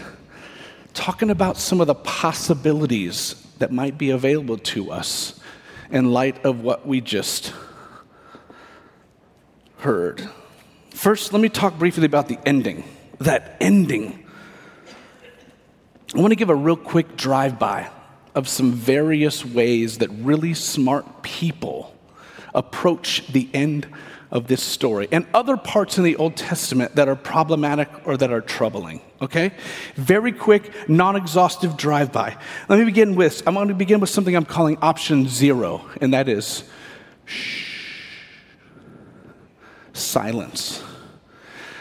talking 0.96 1.30
about 1.30 1.58
some 1.58 1.82
of 1.82 1.88
the 1.88 1.94
possibilities 1.94 3.36
that 3.60 3.72
might 3.72 3.98
be 3.98 4.10
available 4.10 4.58
to 4.58 4.92
us 4.92 5.40
in 5.92 6.12
light 6.12 6.44
of 6.44 6.62
what 6.62 6.88
we 6.88 7.02
just 7.02 7.54
heard. 9.78 10.28
First, 10.92 11.34
let 11.34 11.42
me 11.42 11.50
talk 11.50 11.78
briefly 11.78 12.06
about 12.06 12.28
the 12.28 12.40
ending. 12.46 12.86
That 13.20 13.58
ending. 13.60 14.26
I 16.16 16.20
want 16.20 16.32
to 16.32 16.36
give 16.36 16.50
a 16.50 16.56
real 16.56 16.78
quick 16.78 17.18
drive 17.18 17.60
by 17.60 17.90
of 18.34 18.48
some 18.48 18.72
various 18.72 19.46
ways 19.46 20.00
that 20.00 20.10
really 20.10 20.54
smart 20.54 21.24
people 21.24 21.96
approach 22.54 23.28
the 23.28 23.50
end 23.54 23.88
of 24.32 24.48
this 24.48 24.62
story 24.62 25.08
and 25.12 25.26
other 25.34 25.56
parts 25.58 25.98
in 25.98 26.04
the 26.04 26.16
Old 26.16 26.36
Testament 26.36 26.96
that 26.96 27.08
are 27.08 27.16
problematic 27.16 27.90
or 28.06 28.18
that 28.18 28.32
are 28.32 28.42
troubling. 28.42 29.02
Okay? 29.22 29.52
Very 29.96 30.32
quick, 30.32 30.72
non 30.90 31.16
exhaustive 31.16 31.78
drive 31.78 32.12
by. 32.12 32.38
Let 32.68 32.80
me 32.80 32.86
begin 32.86 33.16
with, 33.16 33.44
I'm 33.48 33.54
going 33.54 33.68
to 33.70 33.74
begin 33.74 34.00
with 34.00 34.10
something 34.10 34.36
I'm 34.36 34.46
calling 34.46 34.78
option 34.82 35.28
zero, 35.28 35.86
and 36.02 36.14
that 36.14 36.28
is 36.28 36.64
shh, 37.26 37.68
silence. 39.94 40.84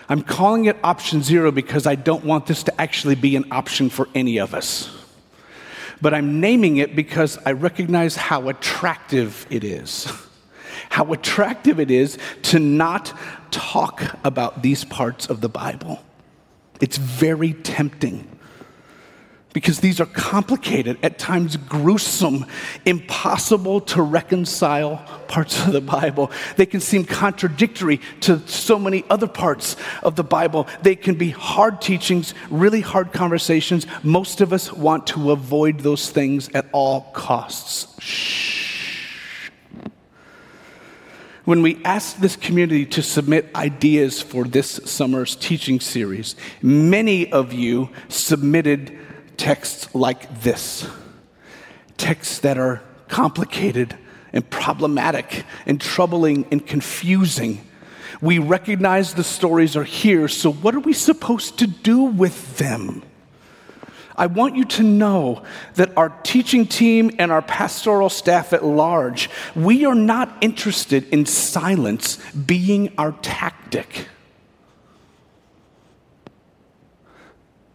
I'm 0.09 0.23
calling 0.23 0.67
it 0.67 0.77
option 0.85 1.23
zero 1.23 1.51
because 1.51 1.87
I 1.87 1.95
don't 1.95 2.25
want 2.25 2.47
this 2.47 2.63
to 2.65 2.81
actually 2.81 3.15
be 3.15 3.37
an 3.37 3.51
option 3.51 3.89
for 3.89 4.09
any 4.15 4.39
of 4.39 4.55
us. 4.55 4.91
But 6.01 6.13
I'm 6.13 6.41
naming 6.41 6.77
it 6.77 6.95
because 6.95 7.39
I 7.47 7.53
recognize 7.53 8.15
how 8.15 8.49
attractive 8.49 9.47
it 9.49 9.65
is 9.65 10.13
how 10.95 11.13
attractive 11.13 11.81
it 11.81 11.91
is 11.91 12.17
to 12.41 12.61
not 12.61 13.13
talk 13.51 14.17
about 14.23 14.63
these 14.63 14.85
parts 14.85 15.27
of 15.27 15.41
the 15.41 15.49
Bible. 15.49 16.01
It's 16.81 16.99
very 16.99 17.53
tempting 17.53 18.31
because 19.53 19.81
these 19.81 20.01
are 20.01 20.07
complicated, 20.07 20.97
at 21.03 21.19
times 21.19 21.57
gruesome, 21.57 22.47
impossible 22.87 23.81
to 23.81 24.03
reconcile 24.03 24.99
parts 25.27 25.67
of 25.67 25.73
the 25.73 25.81
Bible. 25.81 26.31
They 26.55 26.67
can 26.67 26.79
seem 26.79 27.05
contradictory 27.05 28.01
to 28.21 28.39
so 28.47 28.79
many 28.79 29.05
other 29.11 29.27
parts 29.27 29.75
of 30.05 30.15
the 30.15 30.23
Bible. 30.23 30.69
They 30.83 30.95
can 30.95 31.17
be 31.17 31.31
hard 31.31 31.81
teachings, 31.81 32.35
really 32.51 32.83
hard 32.83 33.13
conversations. 33.13 33.85
Most 34.05 34.41
of 34.41 34.53
us 34.53 34.73
want 34.73 35.09
to 35.09 35.33
avoid 35.33 35.81
those 35.81 36.11
things 36.11 36.49
at 36.51 36.67
all 36.71 37.11
costs. 37.13 38.01
Shh. 38.01 38.74
When 41.45 41.61
we 41.61 41.83
asked 41.85 42.23
this 42.23 42.37
community 42.37 42.87
to 42.87 43.03
submit 43.03 43.51
ideas 43.55 44.23
for 44.23 44.45
this 44.45 44.81
summer's 44.87 45.37
teaching 45.37 45.79
series, 45.79 46.37
many 46.63 47.31
of 47.31 47.53
you 47.53 47.91
submitted 48.09 48.99
texts 49.37 49.95
like 49.95 50.43
this 50.43 50.87
texts 51.97 52.41
that 52.41 52.59
are 52.59 52.83
complicated 53.09 53.97
and 54.33 54.49
problematic 54.51 55.45
and 55.67 55.81
troubling 55.81 56.47
and 56.51 56.67
confusing. 56.67 57.65
We 58.21 58.39
recognize 58.39 59.15
the 59.15 59.25
stories 59.25 59.77
are 59.77 59.85
here, 59.85 60.29
so 60.29 60.53
what 60.53 60.75
are 60.75 60.81
we 60.81 60.93
supposed 60.93 61.59
to 61.59 61.67
do 61.67 62.03
with 62.03 62.59
them? 62.59 63.03
I 64.17 64.27
want 64.27 64.55
you 64.55 64.65
to 64.65 64.83
know 64.83 65.43
that 65.75 65.97
our 65.97 66.11
teaching 66.23 66.67
team 66.67 67.11
and 67.19 67.33
our 67.33 67.43
pastoral 67.43 68.09
staff 68.09 68.53
at 68.53 68.65
large, 68.65 69.29
we 69.57 69.85
are 69.85 69.95
not 69.95 70.37
interested 70.41 71.09
in 71.09 71.27
silence 71.27 72.19
being 72.33 72.93
our 72.97 73.13
tactic. 73.23 74.09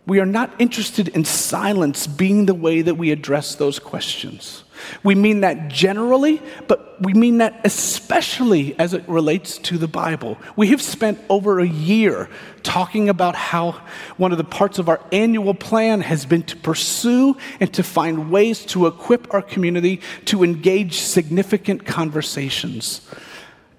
We 0.05 0.19
are 0.19 0.25
not 0.25 0.51
interested 0.59 1.09
in 1.09 1.25
silence 1.25 2.07
being 2.07 2.45
the 2.45 2.55
way 2.55 2.81
that 2.81 2.95
we 2.95 3.11
address 3.11 3.53
those 3.55 3.77
questions. 3.77 4.63
We 5.03 5.15
mean 5.15 5.41
that 5.41 5.67
generally, 5.69 6.41
but 6.67 7.01
we 7.01 7.13
mean 7.13 7.37
that 7.37 7.61
especially 7.63 8.77
as 8.77 8.93
it 8.93 9.07
relates 9.07 9.57
to 9.59 9.77
the 9.77 9.87
Bible. 9.87 10.37
We 10.55 10.67
have 10.67 10.81
spent 10.81 11.19
over 11.29 11.59
a 11.59 11.67
year 11.67 12.29
talking 12.63 13.09
about 13.09 13.35
how 13.35 13.81
one 14.17 14.31
of 14.31 14.37
the 14.37 14.43
parts 14.43 14.79
of 14.79 14.89
our 14.89 15.01
annual 15.11 15.53
plan 15.53 16.01
has 16.01 16.25
been 16.25 16.43
to 16.43 16.57
pursue 16.57 17.37
and 17.59 17.73
to 17.73 17.83
find 17.83 18.29
ways 18.31 18.65
to 18.67 18.87
equip 18.87 19.33
our 19.33 19.41
community 19.41 20.01
to 20.25 20.43
engage 20.43 20.99
significant 20.99 21.85
conversations. 21.85 23.07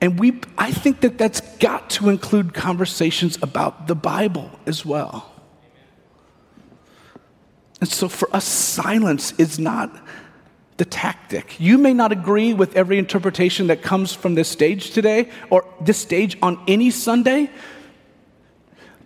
And 0.00 0.18
we, 0.18 0.40
I 0.56 0.72
think 0.72 1.00
that 1.02 1.18
that's 1.18 1.40
got 1.58 1.90
to 1.90 2.08
include 2.08 2.54
conversations 2.54 3.38
about 3.42 3.86
the 3.86 3.94
Bible 3.94 4.50
as 4.66 4.84
well. 4.84 5.30
And 7.80 7.88
so 7.88 8.08
for 8.08 8.34
us, 8.34 8.44
silence 8.44 9.32
is 9.38 9.58
not 9.58 9.94
the 10.80 10.86
tactic. 10.86 11.60
You 11.60 11.76
may 11.76 11.92
not 11.92 12.10
agree 12.10 12.54
with 12.54 12.74
every 12.74 12.96
interpretation 12.96 13.66
that 13.66 13.82
comes 13.82 14.14
from 14.14 14.34
this 14.34 14.48
stage 14.48 14.92
today 14.92 15.28
or 15.50 15.66
this 15.78 15.98
stage 15.98 16.38
on 16.40 16.58
any 16.66 16.88
Sunday, 16.90 17.50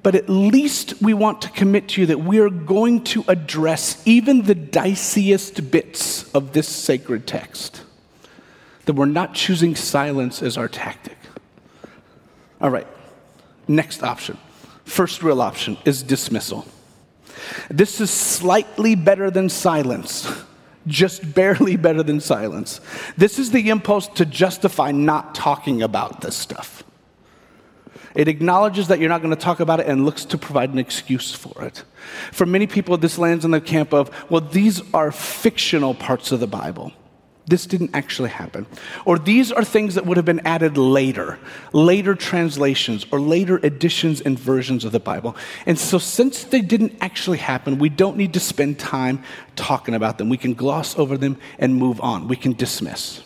but 0.04 0.14
at 0.14 0.28
least 0.28 1.02
we 1.02 1.14
want 1.14 1.42
to 1.42 1.50
commit 1.50 1.88
to 1.88 2.02
you 2.02 2.06
that 2.06 2.20
we 2.20 2.38
are 2.38 2.48
going 2.48 3.02
to 3.06 3.24
address 3.26 4.00
even 4.06 4.42
the 4.42 4.54
diciest 4.54 5.72
bits 5.72 6.32
of 6.32 6.52
this 6.52 6.68
sacred 6.68 7.26
text. 7.26 7.82
That 8.84 8.92
we're 8.92 9.06
not 9.06 9.34
choosing 9.34 9.74
silence 9.74 10.44
as 10.44 10.56
our 10.56 10.68
tactic. 10.68 11.18
All 12.60 12.70
right, 12.70 12.86
next 13.66 14.04
option. 14.04 14.38
First 14.84 15.24
real 15.24 15.42
option 15.42 15.76
is 15.84 16.04
dismissal. 16.04 16.68
This 17.68 18.00
is 18.00 18.12
slightly 18.12 18.94
better 18.94 19.28
than 19.28 19.48
silence 19.48 20.44
just 20.86 21.34
barely 21.34 21.76
better 21.86 22.02
than 22.02 22.20
silence. 22.20 22.80
This 23.16 23.38
is 23.38 23.50
the 23.50 23.70
impulse 23.70 24.08
to 24.08 24.24
justify 24.24 24.92
not 24.92 25.34
talking 25.34 25.82
about 25.82 26.20
this 26.20 26.36
stuff. 26.36 26.84
It 28.14 28.28
acknowledges 28.28 28.88
that 28.88 29.00
you're 29.00 29.08
not 29.08 29.22
going 29.22 29.34
to 29.34 29.40
talk 29.40 29.58
about 29.60 29.80
it 29.80 29.86
and 29.86 30.04
looks 30.04 30.24
to 30.26 30.38
provide 30.38 30.70
an 30.70 30.78
excuse 30.78 31.34
for 31.34 31.64
it. 31.64 31.82
For 32.30 32.46
many 32.46 32.66
people, 32.66 32.96
this 32.96 33.18
lands 33.18 33.44
in 33.44 33.50
the 33.50 33.60
camp 33.60 33.92
of, 33.92 34.10
well, 34.30 34.40
these 34.40 34.80
are 34.92 35.10
fictional 35.10 35.94
parts 35.94 36.30
of 36.30 36.38
the 36.38 36.46
Bible. 36.46 36.92
This 37.46 37.66
didn't 37.66 37.90
actually 37.92 38.30
happen. 38.30 38.66
Or 39.04 39.18
these 39.18 39.52
are 39.52 39.64
things 39.64 39.96
that 39.96 40.06
would 40.06 40.16
have 40.16 40.24
been 40.24 40.46
added 40.46 40.78
later, 40.78 41.38
later 41.74 42.14
translations 42.14 43.04
or 43.12 43.20
later 43.20 43.58
editions 43.58 44.22
and 44.22 44.38
versions 44.38 44.82
of 44.84 44.92
the 44.92 45.00
Bible. 45.00 45.36
And 45.66 45.78
so, 45.78 45.98
since 45.98 46.44
they 46.44 46.62
didn't 46.62 46.96
actually 47.02 47.38
happen, 47.38 47.78
we 47.78 47.90
don't 47.90 48.16
need 48.16 48.32
to 48.32 48.40
spend 48.40 48.78
time 48.78 49.22
talking 49.56 49.94
about 49.94 50.16
them. 50.16 50.30
We 50.30 50.38
can 50.38 50.54
gloss 50.54 50.98
over 50.98 51.18
them 51.18 51.36
and 51.58 51.74
move 51.74 52.00
on. 52.00 52.28
We 52.28 52.36
can 52.36 52.54
dismiss. 52.54 53.22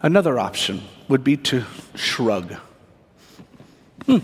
Another 0.00 0.40
option 0.40 0.82
would 1.06 1.22
be 1.22 1.36
to 1.36 1.64
shrug. 1.94 2.56
Hmm. 4.06 4.18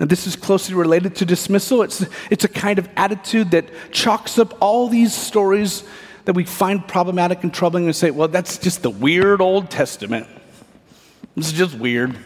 And 0.00 0.08
this 0.08 0.26
is 0.26 0.36
closely 0.36 0.74
related 0.74 1.16
to 1.16 1.24
dismissal. 1.24 1.82
It's, 1.82 2.04
it's 2.30 2.44
a 2.44 2.48
kind 2.48 2.78
of 2.78 2.88
attitude 2.96 3.50
that 3.50 3.66
chalks 3.90 4.38
up 4.38 4.56
all 4.60 4.88
these 4.88 5.12
stories 5.12 5.82
that 6.24 6.34
we 6.34 6.44
find 6.44 6.86
problematic 6.86 7.42
and 7.42 7.52
troubling 7.52 7.86
and 7.86 7.96
say, 7.96 8.10
well, 8.10 8.28
that's 8.28 8.58
just 8.58 8.82
the 8.82 8.90
weird 8.90 9.40
Old 9.40 9.70
Testament. 9.70 10.26
It's 11.36 11.52
just 11.52 11.74
weird. 11.74 12.16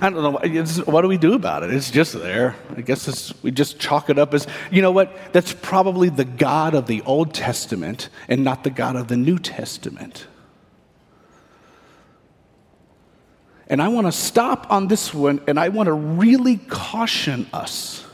I 0.00 0.10
don't 0.10 0.22
know. 0.22 0.84
What 0.84 1.02
do 1.02 1.08
we 1.08 1.16
do 1.16 1.34
about 1.34 1.62
it? 1.62 1.72
It's 1.72 1.90
just 1.90 2.12
there. 2.12 2.56
I 2.76 2.80
guess 2.80 3.32
we 3.42 3.50
just 3.50 3.78
chalk 3.78 4.10
it 4.10 4.18
up 4.18 4.34
as, 4.34 4.46
you 4.70 4.82
know 4.82 4.90
what? 4.90 5.16
That's 5.32 5.52
probably 5.52 6.08
the 6.08 6.24
God 6.24 6.74
of 6.74 6.86
the 6.86 7.02
Old 7.02 7.34
Testament 7.34 8.08
and 8.28 8.42
not 8.44 8.64
the 8.64 8.70
God 8.70 8.96
of 8.96 9.08
the 9.08 9.16
New 9.16 9.38
Testament. 9.38 10.26
And 13.68 13.82
I 13.82 13.88
want 13.88 14.06
to 14.06 14.12
stop 14.12 14.66
on 14.70 14.88
this 14.88 15.12
one 15.12 15.40
and 15.46 15.58
I 15.58 15.70
want 15.70 15.88
to 15.88 15.92
really 15.92 16.56
caution 16.56 17.48
us 17.52 18.04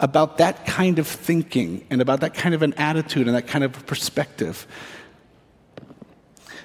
about 0.00 0.38
that 0.38 0.66
kind 0.66 0.98
of 0.98 1.06
thinking 1.06 1.86
and 1.88 2.02
about 2.02 2.20
that 2.20 2.34
kind 2.34 2.54
of 2.54 2.62
an 2.62 2.74
attitude 2.74 3.26
and 3.26 3.36
that 3.36 3.46
kind 3.46 3.64
of 3.64 3.86
perspective. 3.86 4.66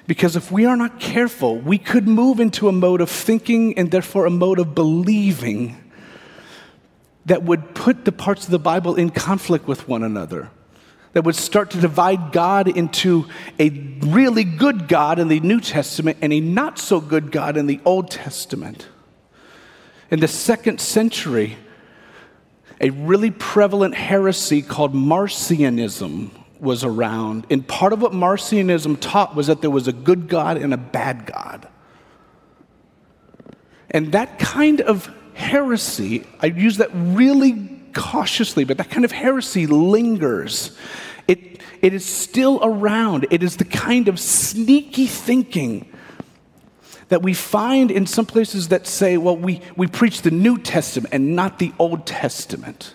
Because 0.06 0.36
if 0.36 0.50
we 0.50 0.66
are 0.66 0.76
not 0.76 0.98
careful, 0.98 1.56
we 1.56 1.78
could 1.78 2.08
move 2.08 2.40
into 2.40 2.68
a 2.68 2.72
mode 2.72 3.00
of 3.00 3.08
thinking 3.08 3.78
and 3.78 3.90
therefore 3.90 4.26
a 4.26 4.30
mode 4.30 4.58
of 4.58 4.74
believing 4.74 5.76
that 7.26 7.44
would 7.44 7.74
put 7.74 8.04
the 8.04 8.12
parts 8.12 8.44
of 8.44 8.50
the 8.50 8.58
Bible 8.58 8.96
in 8.96 9.10
conflict 9.10 9.68
with 9.68 9.86
one 9.86 10.02
another, 10.02 10.50
that 11.12 11.24
would 11.24 11.34
start 11.34 11.70
to 11.70 11.80
divide 11.80 12.32
God 12.32 12.68
into 12.68 13.26
a 13.58 13.70
really 14.00 14.44
good 14.44 14.86
God 14.88 15.18
in 15.18 15.28
the 15.28 15.40
New 15.40 15.60
Testament 15.60 16.18
and 16.22 16.32
a 16.32 16.40
not 16.40 16.78
so 16.78 17.00
good 17.00 17.32
God 17.32 17.56
in 17.56 17.66
the 17.66 17.80
Old 17.84 18.10
Testament. 18.10 18.88
In 20.10 20.20
the 20.20 20.28
second 20.28 20.80
century, 20.80 21.56
a 22.80 22.90
really 22.90 23.30
prevalent 23.30 23.94
heresy 23.94 24.62
called 24.62 24.94
Marcionism 24.94 26.30
was 26.60 26.84
around. 26.84 27.46
And 27.50 27.66
part 27.66 27.92
of 27.92 28.00
what 28.00 28.12
Marcionism 28.12 28.98
taught 29.00 29.34
was 29.34 29.48
that 29.48 29.60
there 29.60 29.70
was 29.70 29.88
a 29.88 29.92
good 29.92 30.28
God 30.28 30.56
and 30.56 30.72
a 30.72 30.76
bad 30.78 31.26
God. 31.26 31.68
And 33.90 34.12
that 34.12 34.38
kind 34.38 34.80
of 34.80 35.12
heresy, 35.34 36.24
I 36.40 36.46
use 36.46 36.76
that 36.76 36.90
really 36.92 37.79
cautiously, 37.94 38.64
but 38.64 38.78
that 38.78 38.90
kind 38.90 39.04
of 39.04 39.12
heresy 39.12 39.66
lingers. 39.66 40.76
It, 41.28 41.60
it 41.82 41.94
is 41.94 42.04
still 42.04 42.60
around. 42.62 43.26
It 43.30 43.42
is 43.42 43.56
the 43.56 43.64
kind 43.64 44.08
of 44.08 44.18
sneaky 44.18 45.06
thinking 45.06 45.86
that 47.08 47.22
we 47.22 47.34
find 47.34 47.90
in 47.90 48.06
some 48.06 48.26
places 48.26 48.68
that 48.68 48.86
say, 48.86 49.16
well, 49.16 49.36
we, 49.36 49.60
we 49.76 49.86
preach 49.86 50.22
the 50.22 50.30
New 50.30 50.58
Testament 50.58 51.12
and 51.12 51.34
not 51.34 51.58
the 51.58 51.72
Old 51.78 52.06
Testament 52.06 52.94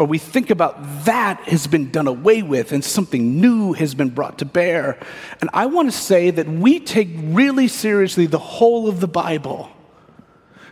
or 0.00 0.06
we 0.06 0.16
think 0.16 0.48
about 0.48 1.04
that 1.04 1.40
has 1.42 1.66
been 1.66 1.90
done 1.90 2.06
away 2.06 2.40
with 2.40 2.72
and 2.72 2.82
something 2.82 3.38
new 3.38 3.74
has 3.74 3.94
been 3.94 4.08
brought 4.08 4.38
to 4.38 4.46
bear. 4.46 4.98
And 5.42 5.50
I 5.52 5.66
want 5.66 5.92
to 5.92 5.96
say 5.96 6.30
that 6.30 6.48
we 6.48 6.80
take 6.80 7.10
really 7.22 7.68
seriously 7.68 8.24
the 8.24 8.38
whole 8.38 8.88
of 8.88 9.00
the 9.00 9.06
Bible. 9.06 9.68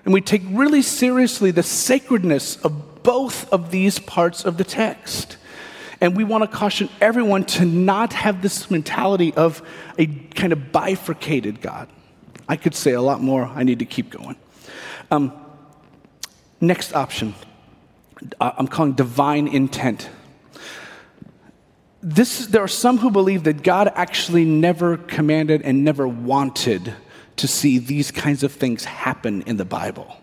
And 0.09 0.15
we 0.15 0.23
take 0.23 0.41
really 0.49 0.81
seriously 0.81 1.51
the 1.51 1.63
sacredness 1.63 2.57
of 2.65 3.03
both 3.03 3.47
of 3.53 3.71
these 3.71 3.99
parts 3.99 4.43
of 4.43 4.57
the 4.57 4.65
text. 4.65 5.37
And 6.01 6.17
we 6.17 6.25
want 6.25 6.51
to 6.51 6.57
caution 6.57 6.89
everyone 6.99 7.45
to 7.45 7.67
not 7.67 8.15
have 8.15 8.41
this 8.41 8.71
mentality 8.71 9.35
of 9.35 9.61
a 9.99 10.07
kind 10.07 10.55
of 10.55 10.73
bifurcated 10.73 11.61
God. 11.61 11.91
I 12.49 12.57
could 12.57 12.75
say 12.75 12.93
a 12.93 13.03
lot 13.03 13.21
more. 13.21 13.45
I 13.45 13.65
need 13.65 13.81
to 13.81 13.85
keep 13.85 14.09
going. 14.09 14.37
Um, 15.11 15.31
next 16.59 16.95
option 16.95 17.35
I'm 18.41 18.67
calling 18.67 18.95
divine 18.95 19.47
intent. 19.47 20.09
This, 22.01 22.47
there 22.47 22.63
are 22.63 22.67
some 22.67 22.97
who 22.97 23.11
believe 23.11 23.45
that 23.45 23.63
God 23.63 23.93
actually 23.95 24.47
never 24.47 24.97
commanded 24.97 25.61
and 25.61 25.85
never 25.85 26.09
wanted 26.09 26.95
to 27.39 27.49
see 27.49 27.79
these 27.79 28.11
kinds 28.11 28.43
of 28.43 28.53
things 28.53 28.85
happen 28.85 29.43
in 29.43 29.57
the 29.57 29.65
Bible. 29.65 30.17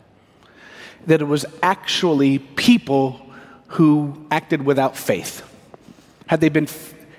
That 1.07 1.21
it 1.21 1.25
was 1.25 1.45
actually 1.61 2.39
people 2.39 3.21
who 3.67 4.25
acted 4.31 4.63
without 4.63 4.97
faith. 4.97 5.43
Had 6.27 6.41
they 6.41 6.49
been 6.49 6.67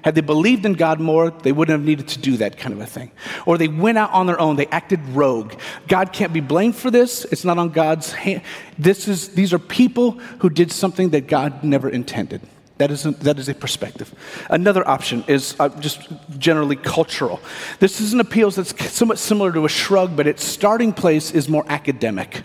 had 0.06 0.14
they 0.14 0.20
believed 0.20 0.64
in 0.64 0.74
God 0.74 1.00
more, 1.00 1.32
they 1.32 1.50
wouldn't 1.50 1.76
have 1.76 1.84
needed 1.84 2.06
to 2.06 2.20
do 2.20 2.36
that 2.36 2.58
kind 2.58 2.72
of 2.72 2.80
a 2.80 2.86
thing. 2.86 3.10
Or 3.44 3.58
they 3.58 3.66
went 3.66 3.98
out 3.98 4.12
on 4.12 4.26
their 4.26 4.40
own, 4.40 4.54
they 4.54 4.68
acted 4.68 5.00
rogue. 5.08 5.54
God 5.88 6.12
can't 6.12 6.32
be 6.32 6.38
blamed 6.38 6.76
for 6.76 6.92
this. 6.92 7.24
It's 7.24 7.44
not 7.44 7.58
on 7.58 7.70
God's 7.70 8.12
hand. 8.12 8.42
This 8.78 9.08
is, 9.08 9.30
these 9.30 9.52
are 9.52 9.58
people 9.58 10.12
who 10.38 10.48
did 10.48 10.70
something 10.70 11.10
that 11.10 11.26
God 11.26 11.64
never 11.64 11.90
intended. 11.90 12.40
That 12.78 12.90
is, 12.90 13.06
a, 13.06 13.12
that 13.12 13.38
is 13.38 13.48
a 13.48 13.54
perspective. 13.54 14.14
Another 14.50 14.86
option 14.86 15.24
is 15.28 15.56
uh, 15.58 15.70
just 15.80 16.00
generally 16.38 16.76
cultural. 16.76 17.40
This 17.78 18.00
is 18.02 18.12
an 18.12 18.20
appeal 18.20 18.50
that's 18.50 18.92
somewhat 18.92 19.18
similar 19.18 19.50
to 19.52 19.64
a 19.64 19.68
shrug, 19.68 20.14
but 20.14 20.26
its 20.26 20.44
starting 20.44 20.92
place 20.92 21.30
is 21.30 21.48
more 21.48 21.64
academic. 21.68 22.42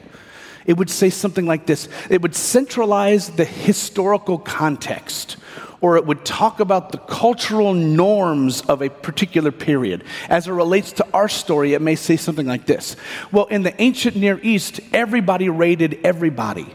It 0.65 0.77
would 0.77 0.89
say 0.89 1.09
something 1.09 1.45
like 1.45 1.65
this 1.65 1.89
it 2.09 2.21
would 2.21 2.35
centralize 2.35 3.29
the 3.31 3.45
historical 3.45 4.37
context 4.37 5.37
or 5.81 5.97
it 5.97 6.05
would 6.05 6.23
talk 6.23 6.59
about 6.59 6.91
the 6.91 6.99
cultural 6.99 7.73
norms 7.73 8.61
of 8.61 8.81
a 8.81 8.89
particular 8.89 9.51
period. 9.51 10.03
As 10.29 10.47
it 10.47 10.51
relates 10.51 10.91
to 10.93 11.07
our 11.13 11.27
story, 11.27 11.73
it 11.73 11.81
may 11.81 11.95
say 11.95 12.15
something 12.15 12.47
like 12.47 12.65
this 12.65 12.95
Well, 13.31 13.45
in 13.45 13.63
the 13.63 13.79
ancient 13.81 14.15
Near 14.15 14.39
East, 14.41 14.79
everybody 14.93 15.49
raided 15.49 15.99
everybody, 16.03 16.67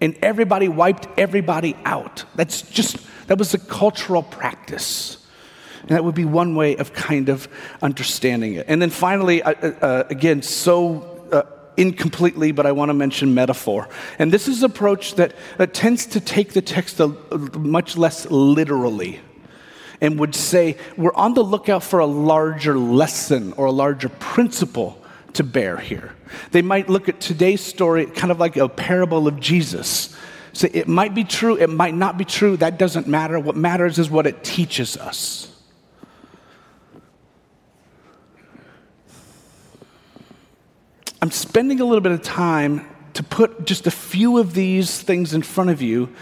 and 0.00 0.16
everybody 0.22 0.68
wiped 0.68 1.08
everybody 1.18 1.76
out. 1.84 2.24
That's 2.34 2.62
just, 2.62 2.98
that 3.26 3.38
was 3.38 3.54
a 3.54 3.58
cultural 3.58 4.22
practice. 4.22 5.16
And 5.80 5.90
that 5.90 6.04
would 6.04 6.14
be 6.14 6.24
one 6.24 6.54
way 6.54 6.76
of 6.76 6.92
kind 6.92 7.28
of 7.28 7.48
understanding 7.82 8.54
it. 8.54 8.66
And 8.68 8.80
then 8.82 8.90
finally, 8.90 9.42
uh, 9.42 9.52
uh, 9.52 10.04
again, 10.10 10.42
so 10.42 11.18
incompletely, 11.78 12.50
but 12.50 12.66
I 12.66 12.72
want 12.72 12.90
to 12.90 12.94
mention 12.94 13.34
metaphor. 13.34 13.88
And 14.18 14.32
this 14.32 14.48
is 14.48 14.62
an 14.62 14.70
approach 14.70 15.14
that, 15.14 15.34
that 15.56 15.72
tends 15.72 16.06
to 16.06 16.20
take 16.20 16.52
the 16.52 16.60
text 16.60 16.98
a, 17.00 17.04
a 17.30 17.38
much 17.38 17.96
less 17.96 18.26
literally 18.30 19.20
and 20.00 20.18
would 20.18 20.34
say, 20.34 20.76
we're 20.96 21.14
on 21.14 21.34
the 21.34 21.42
lookout 21.42 21.82
for 21.82 22.00
a 22.00 22.06
larger 22.06 22.76
lesson 22.76 23.52
or 23.54 23.66
a 23.66 23.72
larger 23.72 24.08
principle 24.08 25.00
to 25.34 25.44
bear 25.44 25.76
here. 25.76 26.14
They 26.50 26.62
might 26.62 26.88
look 26.88 27.08
at 27.08 27.20
today's 27.20 27.60
story 27.60 28.06
kind 28.06 28.30
of 28.30 28.38
like 28.38 28.56
a 28.56 28.68
parable 28.68 29.28
of 29.28 29.40
Jesus. 29.40 30.16
Say, 30.52 30.70
it 30.72 30.88
might 30.88 31.14
be 31.14 31.24
true, 31.24 31.56
it 31.56 31.70
might 31.70 31.94
not 31.94 32.18
be 32.18 32.24
true, 32.24 32.56
that 32.56 32.78
doesn't 32.78 33.06
matter. 33.06 33.38
What 33.38 33.56
matters 33.56 33.98
is 33.98 34.10
what 34.10 34.26
it 34.26 34.42
teaches 34.42 34.96
us. 34.96 35.54
I'm 41.20 41.30
spending 41.30 41.80
a 41.80 41.84
little 41.84 42.00
bit 42.00 42.12
of 42.12 42.22
time 42.22 42.88
to 43.14 43.22
put 43.24 43.66
just 43.66 43.86
a 43.86 43.90
few 43.90 44.38
of 44.38 44.54
these 44.54 45.02
things 45.02 45.34
in 45.34 45.42
front 45.42 45.70
of 45.70 45.82
you 45.82 46.14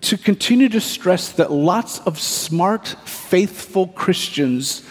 to 0.00 0.18
continue 0.18 0.68
to 0.68 0.80
stress 0.80 1.32
that 1.32 1.50
lots 1.50 2.00
of 2.00 2.18
smart, 2.18 2.88
faithful 3.04 3.88
Christians 3.88 4.82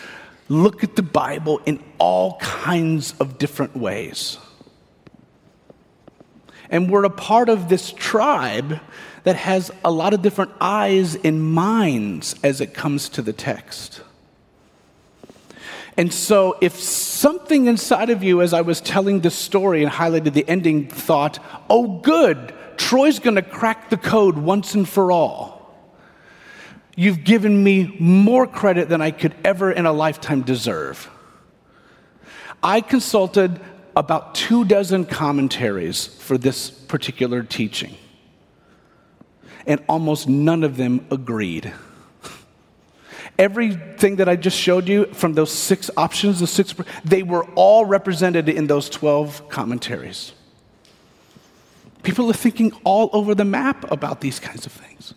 look 0.49 0.83
at 0.83 0.95
the 0.95 1.03
Bible 1.03 1.59
in 1.65 1.83
all 1.99 2.37
kinds 2.37 3.13
of 3.19 3.37
different 3.37 3.75
ways. 3.75 4.37
And 6.69 6.89
we're 6.89 7.05
a 7.05 7.09
part 7.09 7.49
of 7.49 7.69
this 7.69 7.91
tribe 7.91 8.79
that 9.23 9.35
has 9.35 9.71
a 9.83 9.91
lot 9.91 10.13
of 10.13 10.21
different 10.21 10.51
eyes 10.59 11.15
and 11.15 11.41
minds 11.43 12.35
as 12.43 12.61
it 12.61 12.73
comes 12.73 13.09
to 13.09 13.21
the 13.21 13.33
text. 13.33 14.01
And 15.97 16.13
so, 16.13 16.57
if 16.61 16.79
something 16.79 17.65
inside 17.65 18.11
of 18.11 18.21
you, 18.23 18.41
as 18.41 18.53
I 18.53 18.61
was 18.61 18.81
telling 18.81 19.21
the 19.21 19.31
story 19.31 19.81
and 19.81 19.91
highlighted 19.91 20.33
the 20.33 20.47
ending, 20.47 20.87
thought, 20.87 21.39
oh, 21.69 21.99
good, 21.99 22.53
Troy's 22.77 23.17
gonna 23.17 23.41
crack 23.41 23.89
the 23.89 23.97
code 23.97 24.37
once 24.37 24.75
and 24.75 24.87
for 24.87 25.11
all, 25.11 25.75
you've 26.95 27.23
given 27.23 27.63
me 27.63 27.95
more 27.99 28.45
credit 28.45 28.89
than 28.89 29.01
I 29.01 29.09
could 29.09 29.33
ever 29.43 29.71
in 29.71 29.87
a 29.87 29.91
lifetime 29.91 30.43
deserve. 30.43 31.09
I 32.63 32.81
consulted 32.81 33.59
about 33.95 34.35
two 34.35 34.65
dozen 34.65 35.05
commentaries 35.05 36.05
for 36.05 36.37
this 36.37 36.69
particular 36.69 37.43
teaching, 37.43 37.95
and 39.65 39.83
almost 39.89 40.27
none 40.27 40.63
of 40.63 40.77
them 40.77 41.05
agreed. 41.11 41.73
Everything 43.39 44.15
that 44.15 44.27
I 44.27 44.35
just 44.35 44.57
showed 44.57 44.87
you 44.87 45.05
from 45.13 45.33
those 45.33 45.51
six 45.51 45.91
options, 45.95 46.39
the 46.39 46.47
six, 46.47 46.73
they 47.05 47.21
were 47.21 47.45
all 47.55 47.85
represented 47.85 48.49
in 48.49 48.65
those 48.65 48.89
12 48.89 49.49
commentaries. 49.49 50.33
People 52.01 52.29
are 52.29 52.33
thinking 52.33 52.71
all 52.83 53.09
over 53.13 53.35
the 53.35 53.45
map 53.45 53.91
about 53.91 54.21
these 54.21 54.39
kinds 54.39 54.65
of 54.65 54.71
things. 54.71 55.13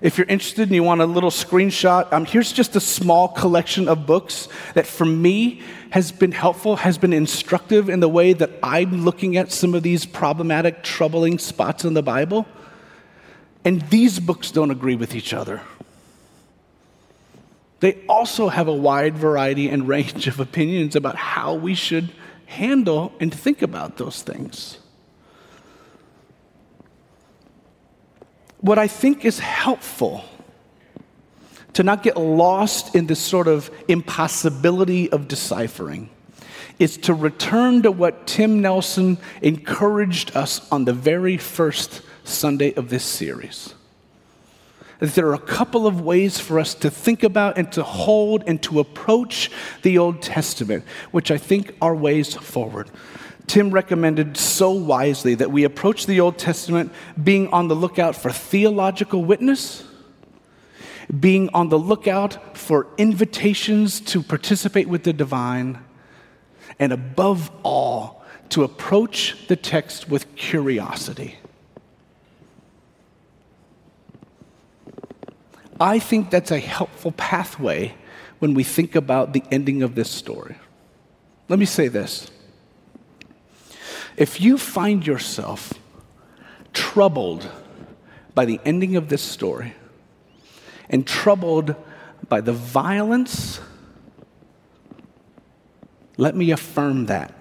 If 0.00 0.18
you're 0.18 0.26
interested 0.26 0.68
and 0.68 0.74
you 0.74 0.82
want 0.82 1.00
a 1.00 1.06
little 1.06 1.30
screenshot, 1.30 2.12
um, 2.12 2.26
here's 2.26 2.52
just 2.52 2.76
a 2.76 2.80
small 2.80 3.28
collection 3.28 3.88
of 3.88 4.06
books 4.06 4.48
that 4.74 4.86
for 4.86 5.06
me 5.06 5.62
has 5.94 6.10
been 6.10 6.32
helpful, 6.32 6.74
has 6.74 6.98
been 6.98 7.12
instructive 7.12 7.88
in 7.88 8.00
the 8.00 8.08
way 8.08 8.32
that 8.32 8.50
I'm 8.64 9.04
looking 9.04 9.36
at 9.36 9.52
some 9.52 9.74
of 9.74 9.84
these 9.84 10.04
problematic, 10.04 10.82
troubling 10.82 11.38
spots 11.38 11.84
in 11.84 11.94
the 11.94 12.02
Bible. 12.02 12.48
And 13.64 13.80
these 13.90 14.18
books 14.18 14.50
don't 14.50 14.72
agree 14.72 14.96
with 14.96 15.14
each 15.14 15.32
other. 15.32 15.60
They 17.78 18.02
also 18.08 18.48
have 18.48 18.66
a 18.66 18.74
wide 18.74 19.16
variety 19.16 19.68
and 19.68 19.86
range 19.96 20.26
of 20.26 20.40
opinions 20.40 20.96
about 20.96 21.14
how 21.14 21.54
we 21.54 21.76
should 21.76 22.10
handle 22.46 23.12
and 23.20 23.32
think 23.32 23.62
about 23.62 23.96
those 23.96 24.20
things. 24.20 24.78
What 28.58 28.80
I 28.80 28.88
think 28.88 29.24
is 29.24 29.38
helpful 29.38 30.24
to 31.74 31.82
not 31.82 32.02
get 32.02 32.16
lost 32.16 32.94
in 32.94 33.06
this 33.06 33.20
sort 33.20 33.48
of 33.48 33.70
impossibility 33.88 35.10
of 35.12 35.28
deciphering 35.28 36.08
is 36.78 36.96
to 36.96 37.14
return 37.14 37.82
to 37.82 37.92
what 37.92 38.26
Tim 38.26 38.60
Nelson 38.60 39.18
encouraged 39.42 40.36
us 40.36 40.70
on 40.72 40.84
the 40.84 40.92
very 40.92 41.36
first 41.36 42.02
Sunday 42.24 42.74
of 42.74 42.88
this 42.88 43.04
series. 43.04 43.74
That 44.98 45.14
there 45.14 45.28
are 45.28 45.34
a 45.34 45.38
couple 45.38 45.86
of 45.86 46.00
ways 46.00 46.40
for 46.40 46.58
us 46.58 46.74
to 46.76 46.90
think 46.90 47.22
about 47.22 47.58
and 47.58 47.70
to 47.72 47.82
hold 47.82 48.44
and 48.46 48.62
to 48.62 48.80
approach 48.80 49.50
the 49.82 49.98
Old 49.98 50.22
Testament, 50.22 50.84
which 51.10 51.30
I 51.30 51.38
think 51.38 51.76
are 51.82 51.94
ways 51.94 52.34
forward. 52.34 52.90
Tim 53.46 53.70
recommended 53.70 54.36
so 54.36 54.70
wisely 54.70 55.34
that 55.34 55.52
we 55.52 55.64
approach 55.64 56.06
the 56.06 56.20
Old 56.20 56.38
Testament 56.38 56.92
being 57.22 57.48
on 57.48 57.68
the 57.68 57.76
lookout 57.76 58.16
for 58.16 58.32
theological 58.32 59.22
witness, 59.22 59.84
being 61.20 61.48
on 61.54 61.68
the 61.68 61.78
lookout 61.78 62.56
for 62.56 62.86
invitations 62.96 64.00
to 64.00 64.22
participate 64.22 64.88
with 64.88 65.04
the 65.04 65.12
divine, 65.12 65.78
and 66.78 66.92
above 66.92 67.50
all, 67.62 68.24
to 68.50 68.62
approach 68.62 69.46
the 69.48 69.56
text 69.56 70.08
with 70.08 70.34
curiosity. 70.36 71.36
I 75.80 75.98
think 75.98 76.30
that's 76.30 76.50
a 76.50 76.60
helpful 76.60 77.12
pathway 77.12 77.94
when 78.38 78.54
we 78.54 78.62
think 78.62 78.94
about 78.94 79.32
the 79.32 79.42
ending 79.50 79.82
of 79.82 79.94
this 79.94 80.10
story. 80.10 80.56
Let 81.48 81.58
me 81.58 81.66
say 81.66 81.88
this. 81.88 82.30
If 84.16 84.40
you 84.40 84.56
find 84.56 85.06
yourself 85.06 85.72
troubled 86.72 87.50
by 88.34 88.44
the 88.44 88.60
ending 88.64 88.96
of 88.96 89.08
this 89.08 89.22
story 89.22 89.74
and 90.88 91.06
troubled 91.06 91.74
by 92.28 92.40
the 92.40 92.52
violence, 92.52 93.60
let 96.16 96.34
me 96.36 96.50
affirm 96.50 97.06
that. 97.06 97.34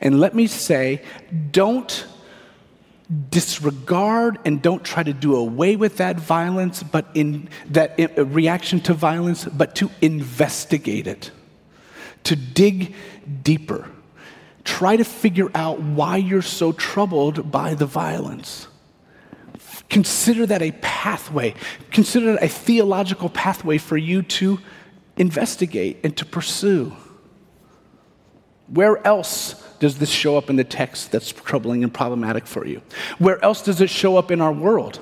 And 0.00 0.20
let 0.20 0.34
me 0.34 0.46
say, 0.46 1.02
don't 1.50 2.06
disregard 3.30 4.38
and 4.44 4.60
don't 4.60 4.84
try 4.84 5.02
to 5.02 5.12
do 5.12 5.36
away 5.36 5.76
with 5.76 5.98
that 5.98 6.18
violence, 6.18 6.82
but 6.82 7.06
in 7.14 7.48
that 7.70 7.98
uh, 7.98 8.24
reaction 8.24 8.80
to 8.80 8.94
violence, 8.94 9.44
but 9.44 9.74
to 9.76 9.90
investigate 10.02 11.06
it, 11.06 11.30
to 12.24 12.34
dig 12.34 12.94
deeper. 13.42 13.88
Try 14.64 14.96
to 14.96 15.04
figure 15.04 15.48
out 15.54 15.80
why 15.80 16.16
you're 16.16 16.42
so 16.42 16.72
troubled 16.72 17.52
by 17.52 17.74
the 17.74 17.86
violence. 17.86 18.66
Consider 19.88 20.46
that 20.46 20.62
a 20.62 20.72
pathway, 20.72 21.54
consider 21.90 22.34
it 22.34 22.42
a 22.42 22.48
theological 22.48 23.28
pathway 23.28 23.78
for 23.78 23.96
you 23.96 24.22
to 24.22 24.58
investigate 25.16 25.98
and 26.02 26.16
to 26.16 26.24
pursue. 26.24 26.92
Where 28.68 29.04
else 29.06 29.62
does 29.78 29.98
this 29.98 30.10
show 30.10 30.36
up 30.36 30.50
in 30.50 30.56
the 30.56 30.64
text 30.64 31.12
that's 31.12 31.30
troubling 31.30 31.84
and 31.84 31.92
problematic 31.92 32.46
for 32.46 32.66
you? 32.66 32.82
Where 33.18 33.42
else 33.44 33.62
does 33.62 33.80
it 33.80 33.90
show 33.90 34.16
up 34.16 34.30
in 34.30 34.40
our 34.40 34.52
world 34.52 34.98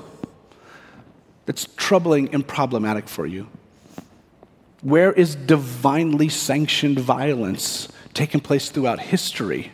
that's 1.46 1.66
troubling 1.76 2.34
and 2.34 2.46
problematic 2.46 3.08
for 3.08 3.26
you? 3.26 3.48
Where 4.82 5.12
is 5.12 5.34
divinely 5.34 6.28
sanctioned 6.28 6.98
violence 6.98 7.88
taking 8.12 8.40
place 8.40 8.68
throughout 8.68 9.00
history 9.00 9.72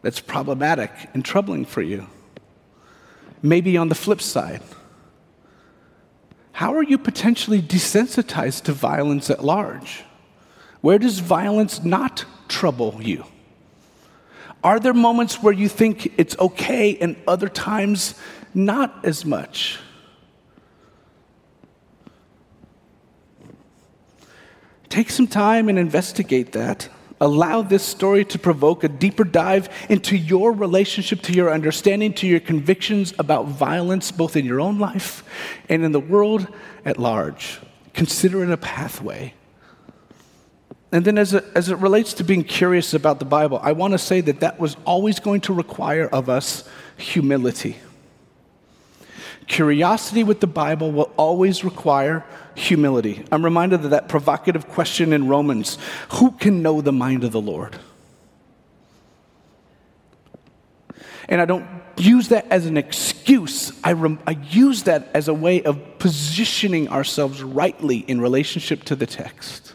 that's 0.00 0.20
problematic 0.20 0.90
and 1.12 1.22
troubling 1.22 1.66
for 1.66 1.82
you? 1.82 2.06
Maybe 3.44 3.76
on 3.76 3.90
the 3.90 3.94
flip 3.94 4.22
side, 4.22 4.62
how 6.52 6.72
are 6.74 6.82
you 6.82 6.96
potentially 6.96 7.60
desensitized 7.60 8.62
to 8.62 8.72
violence 8.72 9.28
at 9.28 9.44
large? 9.44 10.02
Where 10.80 10.98
does 10.98 11.18
violence 11.18 11.84
not 11.84 12.24
trouble 12.48 13.00
you? 13.02 13.26
Are 14.62 14.80
there 14.80 14.94
moments 14.94 15.42
where 15.42 15.52
you 15.52 15.68
think 15.68 16.14
it's 16.16 16.38
okay 16.38 16.96
and 16.96 17.16
other 17.28 17.50
times 17.50 18.14
not 18.54 19.04
as 19.04 19.26
much? 19.26 19.78
Take 24.88 25.10
some 25.10 25.26
time 25.26 25.68
and 25.68 25.78
investigate 25.78 26.52
that. 26.52 26.88
Allow 27.24 27.62
this 27.62 27.82
story 27.82 28.22
to 28.26 28.38
provoke 28.38 28.84
a 28.84 28.88
deeper 28.88 29.24
dive 29.24 29.70
into 29.88 30.14
your 30.14 30.52
relationship, 30.52 31.22
to 31.22 31.32
your 31.32 31.50
understanding, 31.50 32.12
to 32.12 32.26
your 32.26 32.38
convictions 32.38 33.14
about 33.18 33.46
violence, 33.46 34.12
both 34.12 34.36
in 34.36 34.44
your 34.44 34.60
own 34.60 34.78
life 34.78 35.24
and 35.70 35.82
in 35.86 35.92
the 35.92 36.00
world 36.00 36.46
at 36.84 36.98
large. 36.98 37.60
Consider 37.94 38.44
it 38.44 38.50
a 38.50 38.58
pathway. 38.58 39.32
And 40.92 41.06
then, 41.06 41.16
as 41.16 41.32
it, 41.32 41.46
as 41.54 41.70
it 41.70 41.78
relates 41.78 42.12
to 42.12 42.24
being 42.24 42.44
curious 42.44 42.92
about 42.92 43.20
the 43.20 43.24
Bible, 43.24 43.58
I 43.62 43.72
want 43.72 43.92
to 43.92 43.98
say 43.98 44.20
that 44.20 44.40
that 44.40 44.60
was 44.60 44.76
always 44.84 45.18
going 45.18 45.40
to 45.42 45.54
require 45.54 46.06
of 46.06 46.28
us 46.28 46.68
humility. 46.98 47.78
Curiosity 49.46 50.24
with 50.24 50.40
the 50.40 50.46
Bible 50.46 50.90
will 50.90 51.12
always 51.16 51.64
require 51.64 52.24
humility. 52.54 53.24
I'm 53.30 53.44
reminded 53.44 53.84
of 53.84 53.90
that 53.90 54.08
provocative 54.08 54.68
question 54.68 55.12
in 55.12 55.28
Romans 55.28 55.78
who 56.12 56.32
can 56.32 56.62
know 56.62 56.80
the 56.80 56.92
mind 56.92 57.24
of 57.24 57.32
the 57.32 57.40
Lord? 57.40 57.76
And 61.28 61.40
I 61.40 61.44
don't 61.44 61.66
use 61.96 62.28
that 62.28 62.46
as 62.50 62.66
an 62.66 62.76
excuse, 62.76 63.72
I, 63.82 63.92
rem- 63.92 64.18
I 64.26 64.32
use 64.50 64.84
that 64.84 65.08
as 65.14 65.28
a 65.28 65.34
way 65.34 65.62
of 65.62 65.98
positioning 65.98 66.88
ourselves 66.88 67.42
rightly 67.42 67.98
in 67.98 68.20
relationship 68.20 68.84
to 68.84 68.96
the 68.96 69.06
text 69.06 69.73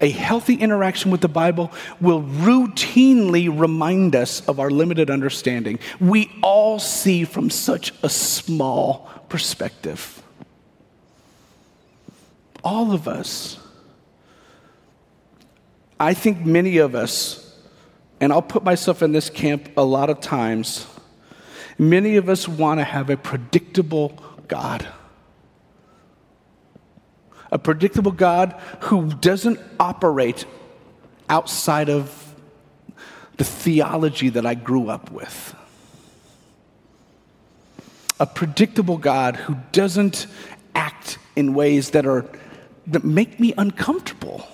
a 0.00 0.10
healthy 0.10 0.54
interaction 0.54 1.10
with 1.10 1.20
the 1.20 1.28
Bible 1.28 1.72
will 2.00 2.22
routinely 2.22 3.48
remind 3.48 4.16
us 4.16 4.46
of 4.48 4.58
our 4.60 4.70
limited 4.70 5.10
understanding. 5.10 5.78
We 6.00 6.30
all 6.42 6.78
see 6.78 7.24
from 7.24 7.50
such 7.50 7.92
a 8.02 8.08
small 8.08 9.10
perspective. 9.28 10.22
All 12.62 12.92
of 12.92 13.06
us. 13.08 13.58
I 16.00 16.14
think 16.14 16.44
many 16.44 16.78
of 16.78 16.94
us, 16.94 17.56
and 18.20 18.32
I'll 18.32 18.42
put 18.42 18.64
myself 18.64 19.02
in 19.02 19.12
this 19.12 19.30
camp 19.30 19.68
a 19.76 19.84
lot 19.84 20.10
of 20.10 20.20
times, 20.20 20.86
many 21.78 22.16
of 22.16 22.28
us 22.28 22.48
want 22.48 22.80
to 22.80 22.84
have 22.84 23.10
a 23.10 23.16
predictable 23.16 24.18
God 24.48 24.86
a 27.54 27.58
predictable 27.58 28.12
God 28.12 28.60
who 28.80 29.08
doesn't 29.14 29.60
operate 29.78 30.44
outside 31.28 31.88
of 31.88 32.34
the 33.36 33.44
theology 33.44 34.28
that 34.28 34.44
I 34.44 34.54
grew 34.54 34.88
up 34.88 35.12
with. 35.12 35.54
A 38.18 38.26
predictable 38.26 38.98
God 38.98 39.36
who 39.36 39.56
doesn't 39.70 40.26
act 40.74 41.18
in 41.36 41.54
ways 41.54 41.90
that 41.90 42.06
are 42.06 42.26
that 42.88 43.04
make 43.04 43.38
me 43.38 43.54
uncomfortable. 43.56 44.46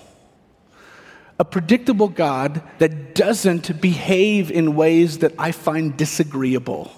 A 1.39 1.43
predictable 1.43 2.07
God 2.07 2.61
that 2.77 3.15
doesn't 3.15 3.81
behave 3.81 4.51
in 4.51 4.75
ways 4.75 5.17
that 5.19 5.33
I 5.39 5.51
find 5.51 5.97
disagreeable. 5.97 6.91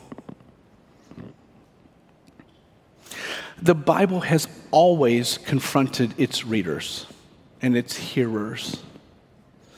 The 3.61 3.73
Bible 3.73 4.19
has 4.21 4.47
always 4.73 5.37
confronted 5.37 6.13
its 6.17 6.43
readers 6.43 7.05
and 7.61 7.77
its 7.77 7.95
hearers. 7.95 8.81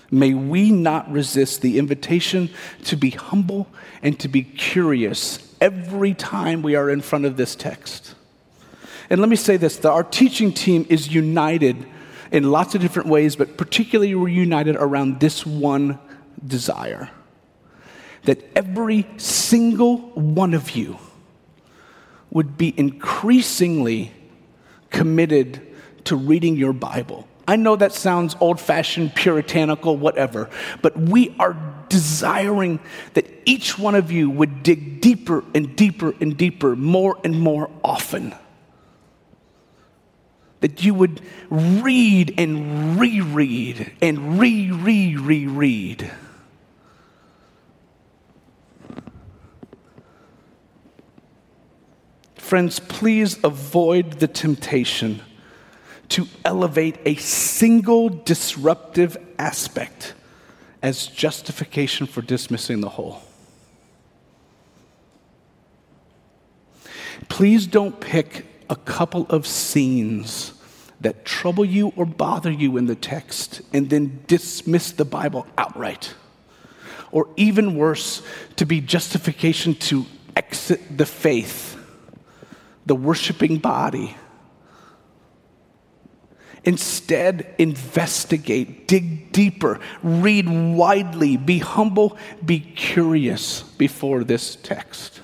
May 0.10 0.34
we 0.34 0.72
not 0.72 1.12
resist 1.12 1.62
the 1.62 1.78
invitation 1.78 2.50
to 2.86 2.96
be 2.96 3.10
humble 3.10 3.68
and 4.02 4.18
to 4.22 4.30
be 4.30 4.42
curious 4.42 5.54
every 5.60 6.14
time 6.14 6.62
we 6.62 6.76
are 6.76 6.90
in 6.90 7.02
front 7.02 7.26
of 7.26 7.36
this 7.36 7.56
text. 7.56 8.16
And 9.10 9.20
let 9.20 9.30
me 9.30 9.36
say 9.36 9.58
this 9.58 9.76
that 9.78 9.92
our 9.92 10.04
teaching 10.04 10.54
team 10.54 10.86
is 10.90 11.14
united 11.14 11.86
in 12.32 12.50
lots 12.50 12.74
of 12.74 12.82
different 12.82 13.10
ways, 13.10 13.36
but 13.36 13.58
particularly 13.58 14.16
we're 14.16 14.30
united 14.30 14.78
around 14.78 15.20
this 15.20 15.46
one 15.46 16.00
desire 16.46 17.10
that 18.24 18.40
every 18.56 19.06
single 19.18 19.98
one 19.98 20.54
of 20.54 20.72
you 20.72 20.98
would 22.32 22.58
be 22.58 22.74
increasingly 22.78 24.12
committed 24.90 25.62
to 26.06 26.16
reading 26.16 26.56
your 26.56 26.74
Bible, 26.74 27.28
I 27.48 27.58
know 27.58 27.76
that 27.76 27.94
sounds 27.94 28.36
old 28.40 28.60
fashioned, 28.60 29.14
puritanical, 29.14 29.98
whatever, 29.98 30.50
but 30.82 30.98
we 30.98 31.36
are 31.40 31.56
desiring 31.90 32.80
that 33.14 33.28
each 33.46 33.78
one 33.78 33.94
of 33.94 34.12
you 34.12 34.30
would 34.30 34.64
dig 34.64 35.02
deeper 35.02 35.44
and 35.54 35.76
deeper 35.76 36.16
and 36.20 36.36
deeper, 36.36 36.76
more 36.76 37.18
and 37.24 37.40
more 37.40 37.70
often. 37.84 38.34
That 40.62 40.84
you 40.84 40.96
would 40.96 41.22
read 41.52 42.34
and 42.40 43.00
reread 43.00 43.92
and 44.02 44.40
re 44.40 44.72
re 44.72 45.16
reread. 45.16 46.12
Friends, 52.46 52.80
please 52.80 53.44
avoid 53.44 54.20
the 54.20 54.28
temptation 54.28 55.24
to 56.10 56.28
elevate 56.46 56.96
a 57.04 57.16
single 57.16 58.08
disruptive 58.08 59.18
aspect 59.40 60.14
as 60.84 61.08
justification 61.08 62.06
for 62.06 62.22
dismissing 62.22 62.82
the 62.82 62.90
whole. 62.90 63.24
Please 67.30 67.66
don't 67.66 68.00
pick 68.00 68.46
a 68.70 68.76
couple 68.76 69.26
of 69.32 69.48
scenes 69.48 70.54
that 71.02 71.26
trouble 71.26 71.66
you 71.66 71.94
or 71.96 72.06
bother 72.06 72.52
you 72.52 72.78
in 72.78 72.86
the 72.86 72.94
text 72.94 73.64
and 73.74 73.90
then 73.90 74.24
dismiss 74.28 74.92
the 74.92 75.04
Bible 75.04 75.48
outright. 75.58 76.14
Or 77.12 77.28
even 77.38 77.76
worse, 77.76 78.22
to 78.58 78.68
be 78.68 78.82
justification 78.82 79.74
to 79.90 80.06
exit 80.36 80.96
the 80.96 81.08
faith, 81.08 81.75
the 82.86 82.96
worshiping 82.96 83.58
body 83.58 84.16
Instead, 86.66 87.54
investigate, 87.60 88.88
dig 88.88 89.32
deeper, 89.32 89.80
read 90.02 90.50
widely, 90.50 91.38
be 91.38 91.60
humble, 91.60 92.18
be 92.44 92.60
curious 92.60 93.62
before 93.62 94.24
this 94.24 94.56
text. 94.56 95.22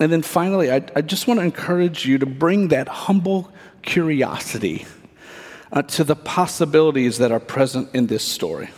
And 0.00 0.10
then 0.10 0.22
finally, 0.22 0.72
I, 0.72 0.84
I 0.96 1.02
just 1.02 1.28
want 1.28 1.38
to 1.38 1.44
encourage 1.44 2.04
you 2.04 2.18
to 2.18 2.26
bring 2.26 2.68
that 2.68 2.88
humble 2.88 3.52
curiosity 3.82 4.86
uh, 5.70 5.82
to 5.82 6.02
the 6.02 6.16
possibilities 6.16 7.18
that 7.18 7.30
are 7.30 7.38
present 7.38 7.94
in 7.94 8.08
this 8.08 8.24
story. 8.24 8.70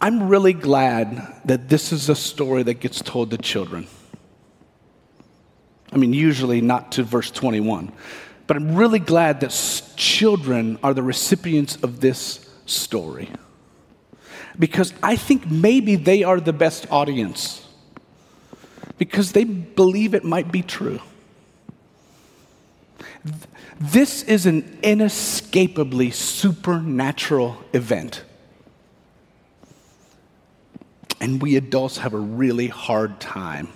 I'm 0.00 0.28
really 0.28 0.52
glad 0.52 1.40
that 1.44 1.68
this 1.68 1.92
is 1.92 2.08
a 2.08 2.14
story 2.14 2.62
that 2.64 2.74
gets 2.74 3.02
told 3.02 3.30
to 3.32 3.38
children. 3.38 3.86
I 5.92 5.96
mean, 5.96 6.12
usually 6.12 6.60
not 6.60 6.92
to 6.92 7.02
verse 7.02 7.30
21. 7.30 7.92
But 8.46 8.56
I'm 8.56 8.76
really 8.76 9.00
glad 9.00 9.40
that 9.40 9.92
children 9.96 10.78
are 10.82 10.94
the 10.94 11.02
recipients 11.02 11.76
of 11.76 12.00
this 12.00 12.48
story. 12.66 13.28
Because 14.58 14.94
I 15.02 15.16
think 15.16 15.50
maybe 15.50 15.96
they 15.96 16.22
are 16.22 16.40
the 16.40 16.52
best 16.52 16.86
audience. 16.90 17.66
Because 18.98 19.32
they 19.32 19.44
believe 19.44 20.14
it 20.14 20.24
might 20.24 20.52
be 20.52 20.62
true. 20.62 21.00
This 23.80 24.22
is 24.22 24.46
an 24.46 24.78
inescapably 24.82 26.10
supernatural 26.10 27.62
event. 27.72 28.24
And 31.20 31.42
we 31.42 31.56
adults 31.56 31.98
have 31.98 32.14
a 32.14 32.18
really 32.18 32.68
hard 32.68 33.20
time 33.20 33.68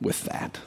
with 0.00 0.24
that. 0.24 0.58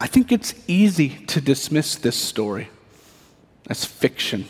I 0.00 0.06
think 0.08 0.32
it's 0.32 0.54
easy 0.66 1.10
to 1.26 1.40
dismiss 1.40 1.94
this 1.94 2.16
story 2.16 2.68
as 3.68 3.84
fiction. 3.84 4.46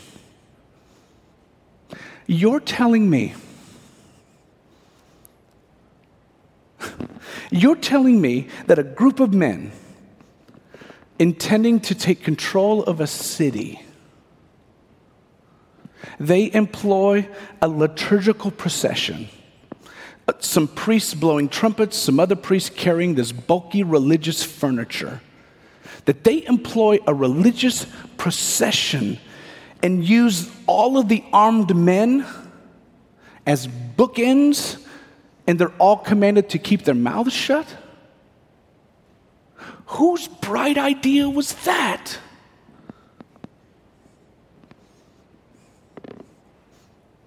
You're 2.25 2.59
telling 2.59 3.09
me, 3.09 3.35
you're 7.51 7.75
telling 7.75 8.19
me 8.19 8.47
that 8.65 8.79
a 8.79 8.83
group 8.83 9.19
of 9.19 9.33
men 9.33 9.71
intending 11.19 11.79
to 11.79 11.95
take 11.95 12.23
control 12.23 12.83
of 12.83 12.99
a 12.99 13.07
city 13.07 13.79
they 16.19 16.51
employ 16.53 17.27
a 17.61 17.67
liturgical 17.67 18.51
procession. 18.51 19.29
Uh, 20.27 20.33
some 20.39 20.67
priests 20.67 21.13
blowing 21.13 21.49
trumpets, 21.49 21.97
some 21.97 22.19
other 22.19 22.35
priests 22.35 22.69
carrying 22.69 23.15
this 23.15 23.31
bulky 23.31 23.83
religious 23.83 24.43
furniture. 24.43 25.21
That 26.05 26.23
they 26.23 26.45
employ 26.45 26.99
a 27.07 27.13
religious 27.13 27.85
procession 28.17 29.19
and 29.81 30.03
use 30.07 30.49
all 30.65 30.97
of 30.97 31.09
the 31.09 31.23
armed 31.33 31.75
men 31.75 32.25
as 33.45 33.67
bookends, 33.67 34.81
and 35.45 35.59
they're 35.59 35.75
all 35.77 35.97
commanded 35.97 36.49
to 36.49 36.57
keep 36.57 36.83
their 36.83 36.95
mouths 36.95 37.33
shut? 37.33 37.67
Whose 39.87 40.27
bright 40.27 40.77
idea 40.77 41.29
was 41.29 41.53
that? 41.65 42.17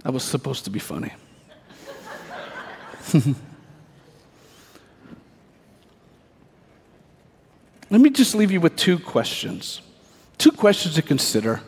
That 0.02 0.12
was 0.12 0.22
supposed 0.22 0.64
to 0.64 0.70
be 0.70 0.78
funny. 0.78 1.12
Let 7.90 8.00
me 8.00 8.10
just 8.10 8.34
leave 8.34 8.50
you 8.50 8.60
with 8.60 8.76
two 8.76 8.98
questions. 8.98 9.80
Two 10.38 10.52
questions 10.52 10.94
to 10.96 11.02
consider. 11.02 11.60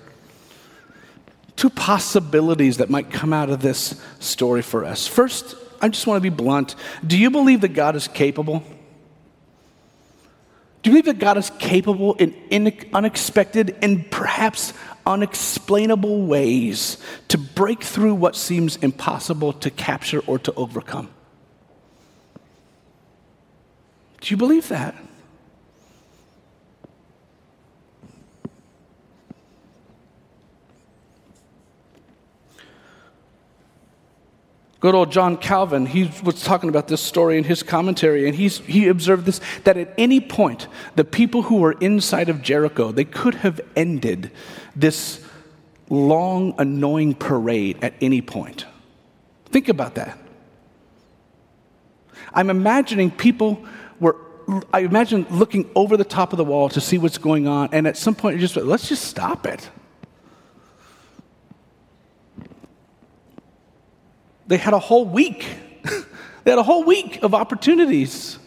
Two 1.57 1.71
possibilities 1.71 2.77
that 2.79 2.91
might 2.91 3.11
come 3.11 3.33
out 3.33 3.51
of 3.51 3.61
this 3.61 4.01
story 4.21 4.63
for 4.63 4.85
us. 4.85 5.07
First, 5.07 5.57
I 5.81 5.89
just 5.89 6.07
want 6.07 6.23
to 6.23 6.31
be 6.31 6.35
blunt. 6.35 6.75
Do 7.07 7.17
you 7.17 7.31
believe 7.31 7.61
that 7.63 7.69
God 7.69 7.97
is 7.97 8.09
capable? 8.09 8.63
Do 10.89 10.95
you 10.95 11.03
believe 11.03 11.19
that 11.19 11.23
God 11.23 11.37
is 11.37 11.51
capable 11.59 12.15
in 12.15 12.35
unexpected 12.95 13.77
and 13.83 14.11
perhaps 14.11 14.73
unexplainable 15.09 16.23
ways 16.23 16.99
to 17.29 17.39
break 17.39 17.83
through 17.83 18.15
what 18.15 18.37
seems 18.37 18.77
impossible 18.77 19.55
to 19.55 19.71
capture 19.71 20.21
or 20.21 20.39
to 20.39 20.55
overcome. 20.55 21.11
Do 24.21 24.33
you 24.33 24.37
believe 24.37 24.69
that? 24.69 24.95
Good 34.81 34.95
old 34.95 35.11
John 35.11 35.37
Calvin, 35.37 35.87
he 35.87 36.09
was 36.23 36.43
talking 36.45 36.69
about 36.69 36.87
this 36.87 37.01
story 37.01 37.37
in 37.37 37.43
his 37.43 37.65
commentary, 37.65 38.29
and 38.29 38.35
he's, 38.35 38.59
he 38.59 38.87
observed 38.87 39.27
this 39.27 39.41
that 39.65 39.77
at 39.77 39.93
any 39.99 40.21
point, 40.21 40.69
the 40.95 41.05
people 41.05 41.43
who 41.43 41.57
were 41.57 41.73
inside 41.73 42.29
of 42.29 42.43
Jericho, 42.43 42.93
they 42.93 43.05
could 43.05 43.35
have 43.37 43.61
ended 43.75 44.31
this 44.77 45.21
long, 45.91 46.55
annoying 46.59 47.15
parade 47.15 47.79
at 47.83 47.95
any 48.01 48.21
point. 48.23 48.67
Think 49.47 49.69
about 49.69 49.97
that. 49.97 50.17
I'm 52.33 52.49
imagining 52.49 53.11
people 53.11 53.65
were, 53.99 54.15
I 54.73 54.81
imagine 54.81 55.27
looking 55.29 55.69
over 55.75 55.97
the 55.97 56.05
top 56.05 56.33
of 56.33 56.37
the 56.37 56.45
wall 56.45 56.69
to 56.69 56.81
see 56.81 56.99
what's 56.99 57.19
going 57.19 57.49
on, 57.49 57.71
and 57.73 57.89
at 57.89 57.97
some 57.97 58.15
point, 58.15 58.37
you 58.37 58.41
just 58.41 58.55
let's 58.55 58.89
just 58.89 59.07
stop 59.07 59.45
it. 59.45 59.69
They 64.49 64.57
had 64.57 64.75
a 64.75 64.79
whole 64.79 65.05
week. 65.05 65.47
they 66.45 66.51
had 66.51 66.59
a 66.59 66.63
whole 66.63 66.83
week 66.85 67.23
of 67.23 67.35
opportunities. 67.35 68.39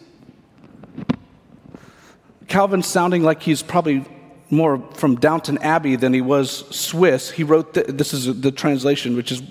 Calvin's 2.48 2.86
sounding 2.86 3.22
like 3.22 3.42
he's 3.42 3.62
probably 3.62 4.04
more 4.50 4.78
from 4.94 5.16
Downton 5.16 5.56
Abbey 5.58 5.96
than 5.96 6.12
he 6.12 6.20
was 6.20 6.68
Swiss. 6.74 7.30
He 7.30 7.44
wrote, 7.44 7.72
the, 7.72 7.84
this 7.84 8.12
is 8.12 8.40
the 8.40 8.52
translation, 8.52 9.16
which 9.16 9.32
is 9.32 9.42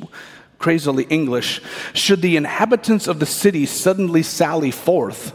crazily 0.60 1.06
English. 1.06 1.62
Should 1.94 2.22
the 2.22 2.38
inhabitants 2.38 3.08
of 3.08 3.20
the 3.20 3.26
city 3.26 3.66
suddenly 3.66 4.22
sally 4.22 4.70
forth, 4.70 5.34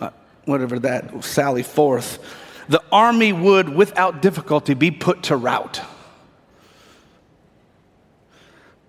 uh, 0.00 0.10
whatever 0.46 0.78
that, 0.78 1.24
sally 1.24 1.62
forth, 1.62 2.18
the 2.68 2.82
army 2.90 3.32
would 3.32 3.68
without 3.68 4.22
difficulty 4.22 4.74
be 4.74 4.90
put 4.90 5.24
to 5.24 5.36
rout. 5.36 5.82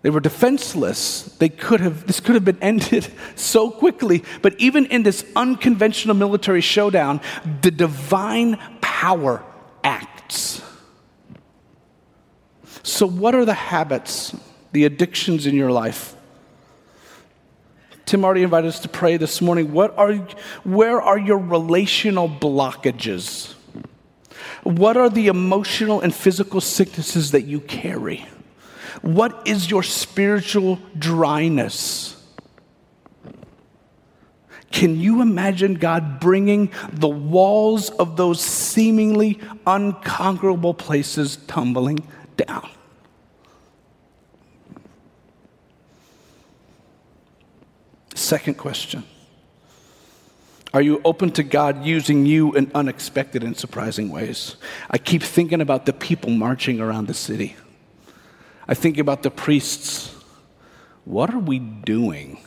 They 0.07 0.11
were 0.11 0.21
defenseless. 0.21 1.23
They 1.37 1.49
could 1.49 1.81
have, 1.81 2.07
this 2.07 2.21
could 2.21 2.35
have 2.35 2.45
been 2.45 2.59
ended 2.61 3.09
so 3.35 3.69
quickly. 3.69 4.23
But 4.41 4.57
even 4.57 4.85
in 4.85 5.03
this 5.03 5.25
unconventional 5.35 6.15
military 6.15 6.61
showdown, 6.61 7.19
the 7.61 7.71
divine 7.71 8.57
power 8.79 9.43
acts. 9.83 10.61
So, 12.83 13.05
what 13.05 13.35
are 13.35 13.43
the 13.43 13.53
habits, 13.53 14.33
the 14.71 14.85
addictions 14.85 15.45
in 15.45 15.55
your 15.55 15.73
life. 15.73 16.15
Tim 18.05 18.23
already 18.23 18.43
invited 18.43 18.69
us 18.69 18.79
to 18.79 18.87
pray 18.87 19.17
this 19.17 19.41
morning. 19.41 19.73
What 19.73 19.97
are, 19.97 20.13
where 20.63 21.01
are 21.01 21.19
your 21.19 21.37
relational 21.37 22.29
blockages? 22.29 23.55
What 24.63 24.95
are 24.95 25.09
the 25.09 25.27
emotional 25.27 25.99
and 25.99 26.15
physical 26.15 26.61
sicknesses 26.61 27.31
that 27.31 27.41
you 27.41 27.59
carry? 27.59 28.25
What 29.07 29.47
is 29.47 29.71
your 29.71 29.83
spiritual 29.83 30.79
dryness? 30.99 32.21
Can 34.69 34.99
you 34.99 35.21
imagine 35.21 35.75
God 35.75 36.19
bringing 36.19 36.73
the 36.91 37.07
walls 37.07 37.89
of 37.89 38.17
those 38.17 38.41
seemingly 38.41 39.39
unconquerable 39.65 40.73
places 40.73 41.37
tumbling 41.47 42.05
down? 42.35 42.69
Second 48.13 48.55
question 48.55 49.05
Are 50.73 50.81
you 50.81 50.99
open 51.05 51.31
to 51.31 51.43
God 51.43 51.85
using 51.85 52.25
you 52.25 52.51
in 52.55 52.69
unexpected 52.75 53.41
and 53.41 53.55
surprising 53.55 54.09
ways? 54.09 54.57
I 54.91 54.97
keep 54.97 55.23
thinking 55.23 55.61
about 55.61 55.85
the 55.85 55.93
people 55.93 56.31
marching 56.31 56.81
around 56.81 57.07
the 57.07 57.13
city. 57.13 57.55
I 58.68 58.74
think 58.74 58.97
about 58.97 59.24
the 59.24 59.32
priests. 59.32 60.13
What 61.05 61.34
are 61.34 61.39
we 61.39 61.59
doing? 61.59 62.39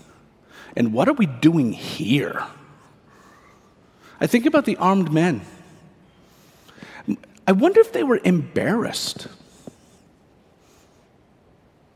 And 0.77 0.93
what 0.93 1.09
are 1.09 1.15
we 1.15 1.27
doing 1.27 1.73
here? 1.73 2.45
I 4.21 4.27
think 4.27 4.45
about 4.45 4.67
the 4.67 4.77
armed 4.77 5.13
men. 5.13 5.41
I 7.47 7.53
wonder 7.53 7.81
if 7.81 7.93
they 7.93 8.05
were 8.05 8.21
embarrassed. 8.23 9.27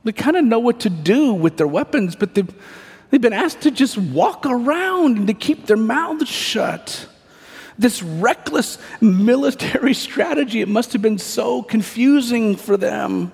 They 0.04 0.12
kind 0.12 0.36
of 0.36 0.44
know 0.44 0.58
what 0.58 0.80
to 0.80 0.90
do 0.90 1.32
with 1.34 1.56
their 1.58 1.66
weapons, 1.66 2.16
but 2.16 2.34
they've, 2.34 2.52
they've 3.10 3.20
been 3.20 3.32
asked 3.32 3.60
to 3.62 3.70
just 3.70 3.96
walk 3.96 4.46
around 4.46 5.18
and 5.18 5.26
to 5.26 5.34
keep 5.34 5.66
their 5.66 5.76
mouths 5.76 6.28
shut. 6.28 7.06
This 7.78 8.02
reckless 8.02 8.78
military 9.00 9.94
strategy, 9.94 10.60
it 10.62 10.68
must 10.68 10.92
have 10.94 11.02
been 11.02 11.18
so 11.18 11.62
confusing 11.62 12.56
for 12.56 12.76
them. 12.76 13.32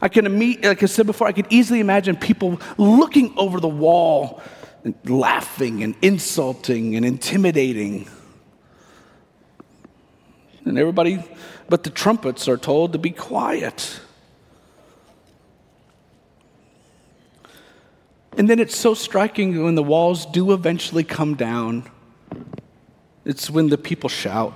I 0.00 0.08
can, 0.08 0.38
like 0.62 0.82
I 0.82 0.86
said 0.86 1.06
before, 1.06 1.26
I 1.26 1.32
could 1.32 1.46
easily 1.50 1.80
imagine 1.80 2.16
people 2.16 2.60
looking 2.76 3.32
over 3.36 3.60
the 3.60 3.68
wall 3.68 4.42
and 4.84 4.94
laughing 5.04 5.82
and 5.82 5.94
insulting 6.02 6.94
and 6.96 7.04
intimidating. 7.04 8.08
And 10.64 10.78
everybody 10.78 11.22
but 11.68 11.82
the 11.82 11.90
trumpets 11.90 12.48
are 12.48 12.56
told 12.56 12.92
to 12.92 12.98
be 12.98 13.10
quiet. 13.10 14.00
And 18.36 18.48
then 18.48 18.60
it's 18.60 18.76
so 18.76 18.94
striking 18.94 19.62
when 19.62 19.74
the 19.74 19.82
walls 19.82 20.26
do 20.26 20.52
eventually 20.52 21.04
come 21.04 21.34
down. 21.34 21.90
It's 23.24 23.50
when 23.50 23.68
the 23.68 23.78
people 23.78 24.08
shout. 24.08 24.52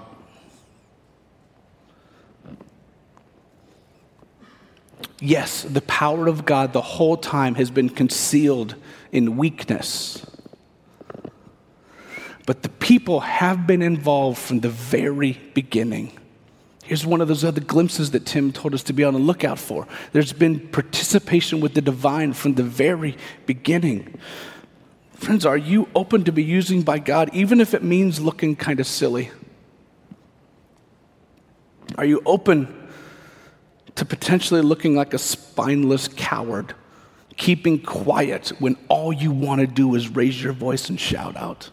Yes, 5.21 5.63
the 5.63 5.83
power 5.83 6.27
of 6.27 6.45
God 6.45 6.73
the 6.73 6.81
whole 6.81 7.17
time 7.17 7.55
has 7.57 7.71
been 7.71 7.89
concealed 7.89 8.75
in 9.13 9.37
weakness. 9.37 10.27
But 12.47 12.63
the 12.63 12.69
people 12.69 13.21
have 13.21 13.67
been 13.67 13.83
involved 13.83 14.39
from 14.39 14.61
the 14.61 14.69
very 14.69 15.41
beginning. 15.55 16.19
Here's 16.83 17.07
one 17.07 17.21
of 17.21 17.29
those 17.29 17.45
other 17.45 17.61
glimpses 17.61 18.11
that 18.11 18.27
Tim 18.27 18.51
told 18.51 18.75
us 18.75 18.83
to 18.85 18.93
be 18.93 19.05
on 19.05 19.15
the 19.15 19.21
lookout 19.21 19.61
for. 19.61 19.87
There's 20.13 20.33
been 20.33 20.69
participation 20.71 21.61
with 21.61 21.75
the 21.75 21.81
divine 21.81 22.33
from 22.33 22.55
the 22.55 22.65
very 22.65 23.17
beginning. 23.47 24.19
Friends, 25.15 25.47
are 25.47 25.57
you 25.57 25.89
open 25.95 26.25
to 26.25 26.33
be 26.33 26.43
used 26.43 26.85
by 26.85 26.99
God, 26.99 27.31
even 27.33 27.61
if 27.61 27.75
it 27.75 27.85
means 27.85 28.21
looking 28.21 28.57
kind 28.57 28.81
of 28.81 28.87
silly? 28.89 29.31
Are 31.97 32.05
you 32.05 32.23
open 32.27 32.80
to 33.97 34.05
potentially 34.05 34.63
looking 34.63 34.95
like 34.95 35.15
a 35.15 35.19
spineless 35.19 36.09
coward, 36.09 36.75
keeping 37.37 37.81
quiet 37.81 38.53
when 38.59 38.77
all 38.89 39.13
you 39.13 39.31
want 39.31 39.61
to 39.61 39.67
do 39.67 39.95
is 39.95 40.09
raise 40.09 40.43
your 40.43 40.53
voice 40.53 40.89
and 40.89 40.99
shout 40.99 41.37
out? 41.37 41.71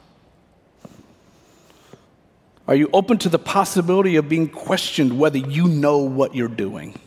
Are 2.68 2.76
you 2.76 2.90
open 2.92 3.18
to 3.20 3.30
the 3.30 3.40
possibility 3.40 4.18
of 4.18 4.28
being 4.28 4.50
questioned 4.50 5.18
whether 5.18 5.38
you 5.38 5.68
know 5.68 6.00
what 6.00 6.36
you're 6.36 6.50
doing? 6.50 7.00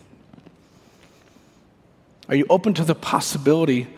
Are 2.28 2.34
you 2.34 2.46
open 2.48 2.72
to 2.74 2.84
the 2.84 2.94
possibility 2.94 3.88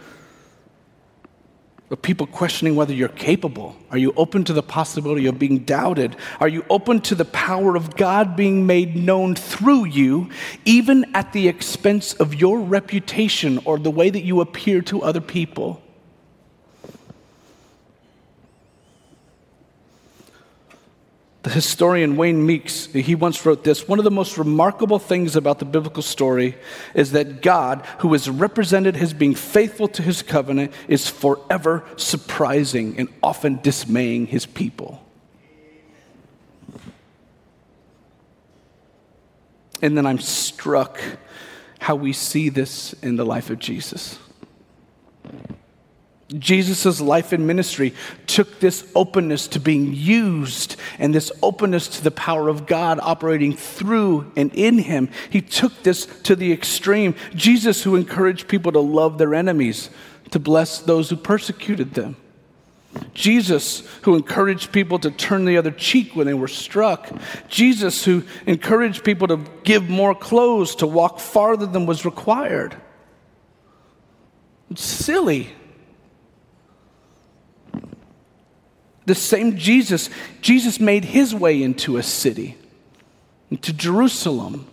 of 1.93 2.01
people 2.01 2.27
questioning 2.27 2.75
whether 2.75 2.95
you're 2.95 3.09
capable? 3.09 3.77
Are 3.91 3.99
you 3.99 4.15
open 4.17 4.45
to 4.45 4.53
the 4.53 4.63
possibility 4.63 5.27
of 5.27 5.39
being 5.39 5.59
doubted? 5.59 6.17
Are 6.41 6.49
you 6.49 6.65
open 6.71 7.01
to 7.03 7.15
the 7.15 7.27
power 7.27 7.77
of 7.77 7.97
God 7.97 8.35
being 8.35 8.67
made 8.67 8.97
known 8.97 9.35
through 9.35 9.85
you, 9.85 10.31
even 10.65 11.05
at 11.15 11.33
the 11.33 11.49
expense 11.49 12.15
of 12.15 12.35
your 12.35 12.59
reputation 12.59 13.61
or 13.65 13.79
the 13.79 13.91
way 13.91 14.09
that 14.09 14.23
you 14.23 14.41
appear 14.41 14.81
to 14.83 15.03
other 15.03 15.21
people? 15.21 15.83
The 21.43 21.51
historian 21.51 22.17
Wayne 22.17 22.47
Meeks, 22.47 22.87
he 22.87 23.17
once 23.17 23.45
wrote 23.45 23.65
this 23.65 23.89
One 23.89 23.99
of 23.99 24.05
the 24.05 24.13
most 24.13 24.39
remarkable 24.39 25.01
things 25.01 25.35
about 25.35 25.59
the 25.59 25.65
biblical 25.65 26.03
story 26.03 26.57
is 26.95 27.13
that 27.13 27.43
God, 27.43 27.85
who 27.99 28.15
is 28.15 28.31
represented 28.31 28.97
as 28.97 29.13
being 29.13 29.35
faithful 29.35 29.89
to 29.89 30.03
his 30.03 30.23
covenant, 30.23 30.73
is 30.87 31.09
forever 31.09 31.85
surprising 31.97 32.97
and 32.97 33.09
often 33.23 33.59
dismaying 33.61 34.29
his 34.29 34.47
people. 34.47 35.05
And 39.81 39.99
then 39.99 40.07
I'm 40.07 40.21
struck 40.21 41.01
how 41.81 41.97
we 41.97 42.13
see 42.13 42.51
this 42.51 42.93
in 43.03 43.17
the 43.17 43.27
life 43.27 43.51
of 43.51 43.59
Jesus. 43.59 44.17
Jesus' 46.39 47.01
life 47.01 47.33
and 47.33 47.47
ministry 47.47 47.95
took 48.27 48.61
this 48.61 48.91
openness 48.95 49.49
to 49.49 49.61
being 49.61 49.93
used 49.93 50.77
and 50.99 51.15
this 51.15 51.33
openness 51.43 51.89
to 51.89 52.05
the 52.05 52.11
power 52.11 52.49
of 52.49 52.67
God 52.67 52.99
operating 53.03 53.57
through 53.57 54.33
and 54.37 54.53
in 54.55 54.79
him. 54.79 55.11
He 55.31 55.41
took 55.41 55.83
this 55.83 56.07
to 56.23 56.37
the 56.37 56.53
extreme. 56.53 57.15
Jesus, 57.35 57.83
who 57.83 57.97
encouraged 57.97 58.49
people 58.49 58.73
to 58.73 58.81
love 58.81 59.19
their 59.19 59.35
enemies, 59.35 59.91
to 60.31 60.39
bless 60.39 60.79
those 60.79 61.11
who 61.11 61.17
persecuted 61.17 61.95
them. 61.95 62.17
Jesus, 63.15 63.87
who 64.03 64.15
encouraged 64.17 64.71
people 64.71 64.99
to 64.99 65.11
turn 65.11 65.45
the 65.45 65.57
other 65.57 65.71
cheek 65.71 66.15
when 66.15 66.27
they 66.27 66.35
were 66.35 66.49
struck. 66.49 67.11
Jesus, 67.49 68.05
who 68.05 68.23
encouraged 68.47 69.03
people 69.03 69.29
to 69.29 69.39
give 69.65 69.89
more 69.89 70.15
clothes, 70.15 70.77
to 70.77 70.87
walk 70.87 71.19
farther 71.19 71.67
than 71.67 71.87
was 71.87 72.05
required. 72.05 72.77
It's 74.71 74.83
silly. 74.83 75.51
The 79.05 79.15
same 79.15 79.57
Jesus, 79.57 80.11
Jesus 80.41 80.79
made 80.79 81.05
his 81.05 81.35
way 81.35 81.63
into 81.63 81.97
a 81.97 82.03
city, 82.03 82.57
into 83.51 83.73
Jerusalem. 83.73 84.69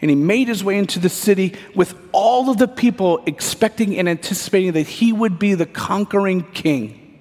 And 0.00 0.10
he 0.10 0.14
made 0.14 0.46
his 0.46 0.62
way 0.62 0.78
into 0.78 0.98
the 0.98 1.08
city 1.08 1.56
with 1.74 1.98
all 2.12 2.50
of 2.50 2.58
the 2.58 2.68
people 2.68 3.22
expecting 3.26 3.98
and 3.98 4.08
anticipating 4.08 4.72
that 4.72 4.86
he 4.86 5.12
would 5.12 5.38
be 5.38 5.54
the 5.54 5.66
conquering 5.66 6.44
king. 6.52 7.20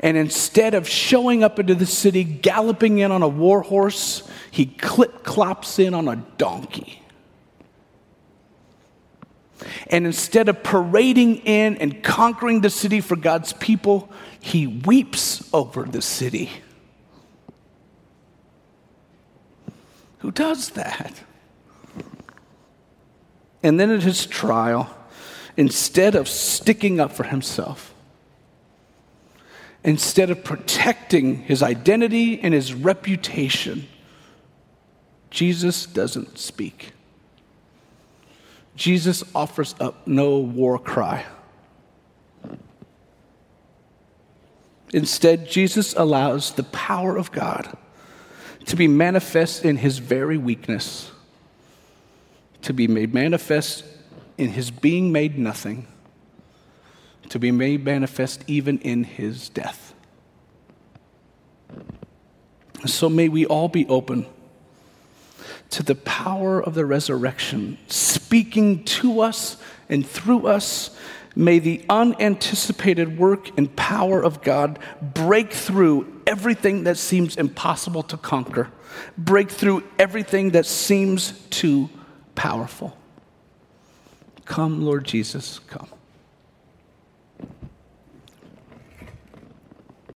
And 0.00 0.16
instead 0.16 0.74
of 0.74 0.88
showing 0.88 1.42
up 1.42 1.58
into 1.58 1.74
the 1.74 1.86
city, 1.86 2.22
galloping 2.24 2.98
in 2.98 3.10
on 3.10 3.22
a 3.22 3.28
war 3.28 3.62
horse, 3.62 4.28
he 4.50 4.66
clip 4.66 5.24
clops 5.24 5.78
in 5.78 5.94
on 5.94 6.08
a 6.08 6.16
donkey. 6.38 7.02
And 9.88 10.06
instead 10.06 10.48
of 10.48 10.62
parading 10.62 11.38
in 11.38 11.76
and 11.78 12.02
conquering 12.02 12.60
the 12.60 12.70
city 12.70 13.00
for 13.00 13.16
God's 13.16 13.52
people, 13.54 14.10
he 14.40 14.66
weeps 14.66 15.48
over 15.52 15.84
the 15.84 16.02
city. 16.02 16.50
Who 20.18 20.30
does 20.30 20.70
that? 20.70 21.20
And 23.62 23.80
then 23.80 23.90
at 23.90 24.02
his 24.02 24.26
trial, 24.26 24.94
instead 25.56 26.14
of 26.14 26.28
sticking 26.28 27.00
up 27.00 27.12
for 27.12 27.24
himself, 27.24 27.94
instead 29.82 30.30
of 30.30 30.44
protecting 30.44 31.42
his 31.42 31.62
identity 31.62 32.40
and 32.40 32.52
his 32.52 32.74
reputation, 32.74 33.88
Jesus 35.30 35.86
doesn't 35.86 36.38
speak. 36.38 36.92
Jesus 38.76 39.24
offers 39.34 39.74
up 39.80 40.06
no 40.06 40.38
war 40.38 40.78
cry. 40.78 41.24
Instead, 44.92 45.48
Jesus 45.48 45.94
allows 45.94 46.52
the 46.52 46.62
power 46.62 47.16
of 47.16 47.32
God 47.32 47.76
to 48.66 48.76
be 48.76 48.86
manifest 48.86 49.64
in 49.64 49.76
his 49.76 49.98
very 49.98 50.38
weakness, 50.38 51.10
to 52.62 52.72
be 52.72 52.86
made 52.86 53.12
manifest 53.12 53.84
in 54.38 54.50
his 54.50 54.70
being 54.70 55.10
made 55.10 55.38
nothing, 55.38 55.86
to 57.30 57.38
be 57.38 57.50
made 57.50 57.84
manifest 57.84 58.44
even 58.46 58.78
in 58.78 59.04
his 59.04 59.48
death. 59.48 59.94
So 62.84 63.08
may 63.08 63.28
we 63.28 63.46
all 63.46 63.68
be 63.68 63.86
open 63.86 64.26
to 65.70 65.82
the 65.82 65.94
power 65.94 66.62
of 66.62 66.74
the 66.74 66.86
resurrection 66.86 67.78
speaking 67.88 68.84
to 68.84 69.20
us 69.20 69.56
and 69.88 70.06
through 70.06 70.46
us. 70.46 70.96
May 71.34 71.58
the 71.58 71.84
unanticipated 71.90 73.18
work 73.18 73.56
and 73.58 73.74
power 73.76 74.22
of 74.22 74.42
God 74.42 74.78
break 75.02 75.52
through 75.52 76.22
everything 76.26 76.84
that 76.84 76.96
seems 76.96 77.36
impossible 77.36 78.02
to 78.04 78.16
conquer, 78.16 78.70
break 79.18 79.50
through 79.50 79.84
everything 79.98 80.52
that 80.52 80.64
seems 80.64 81.32
too 81.50 81.90
powerful. 82.34 82.96
Come, 84.46 84.82
Lord 84.82 85.04
Jesus, 85.04 85.58
come. 85.68 85.88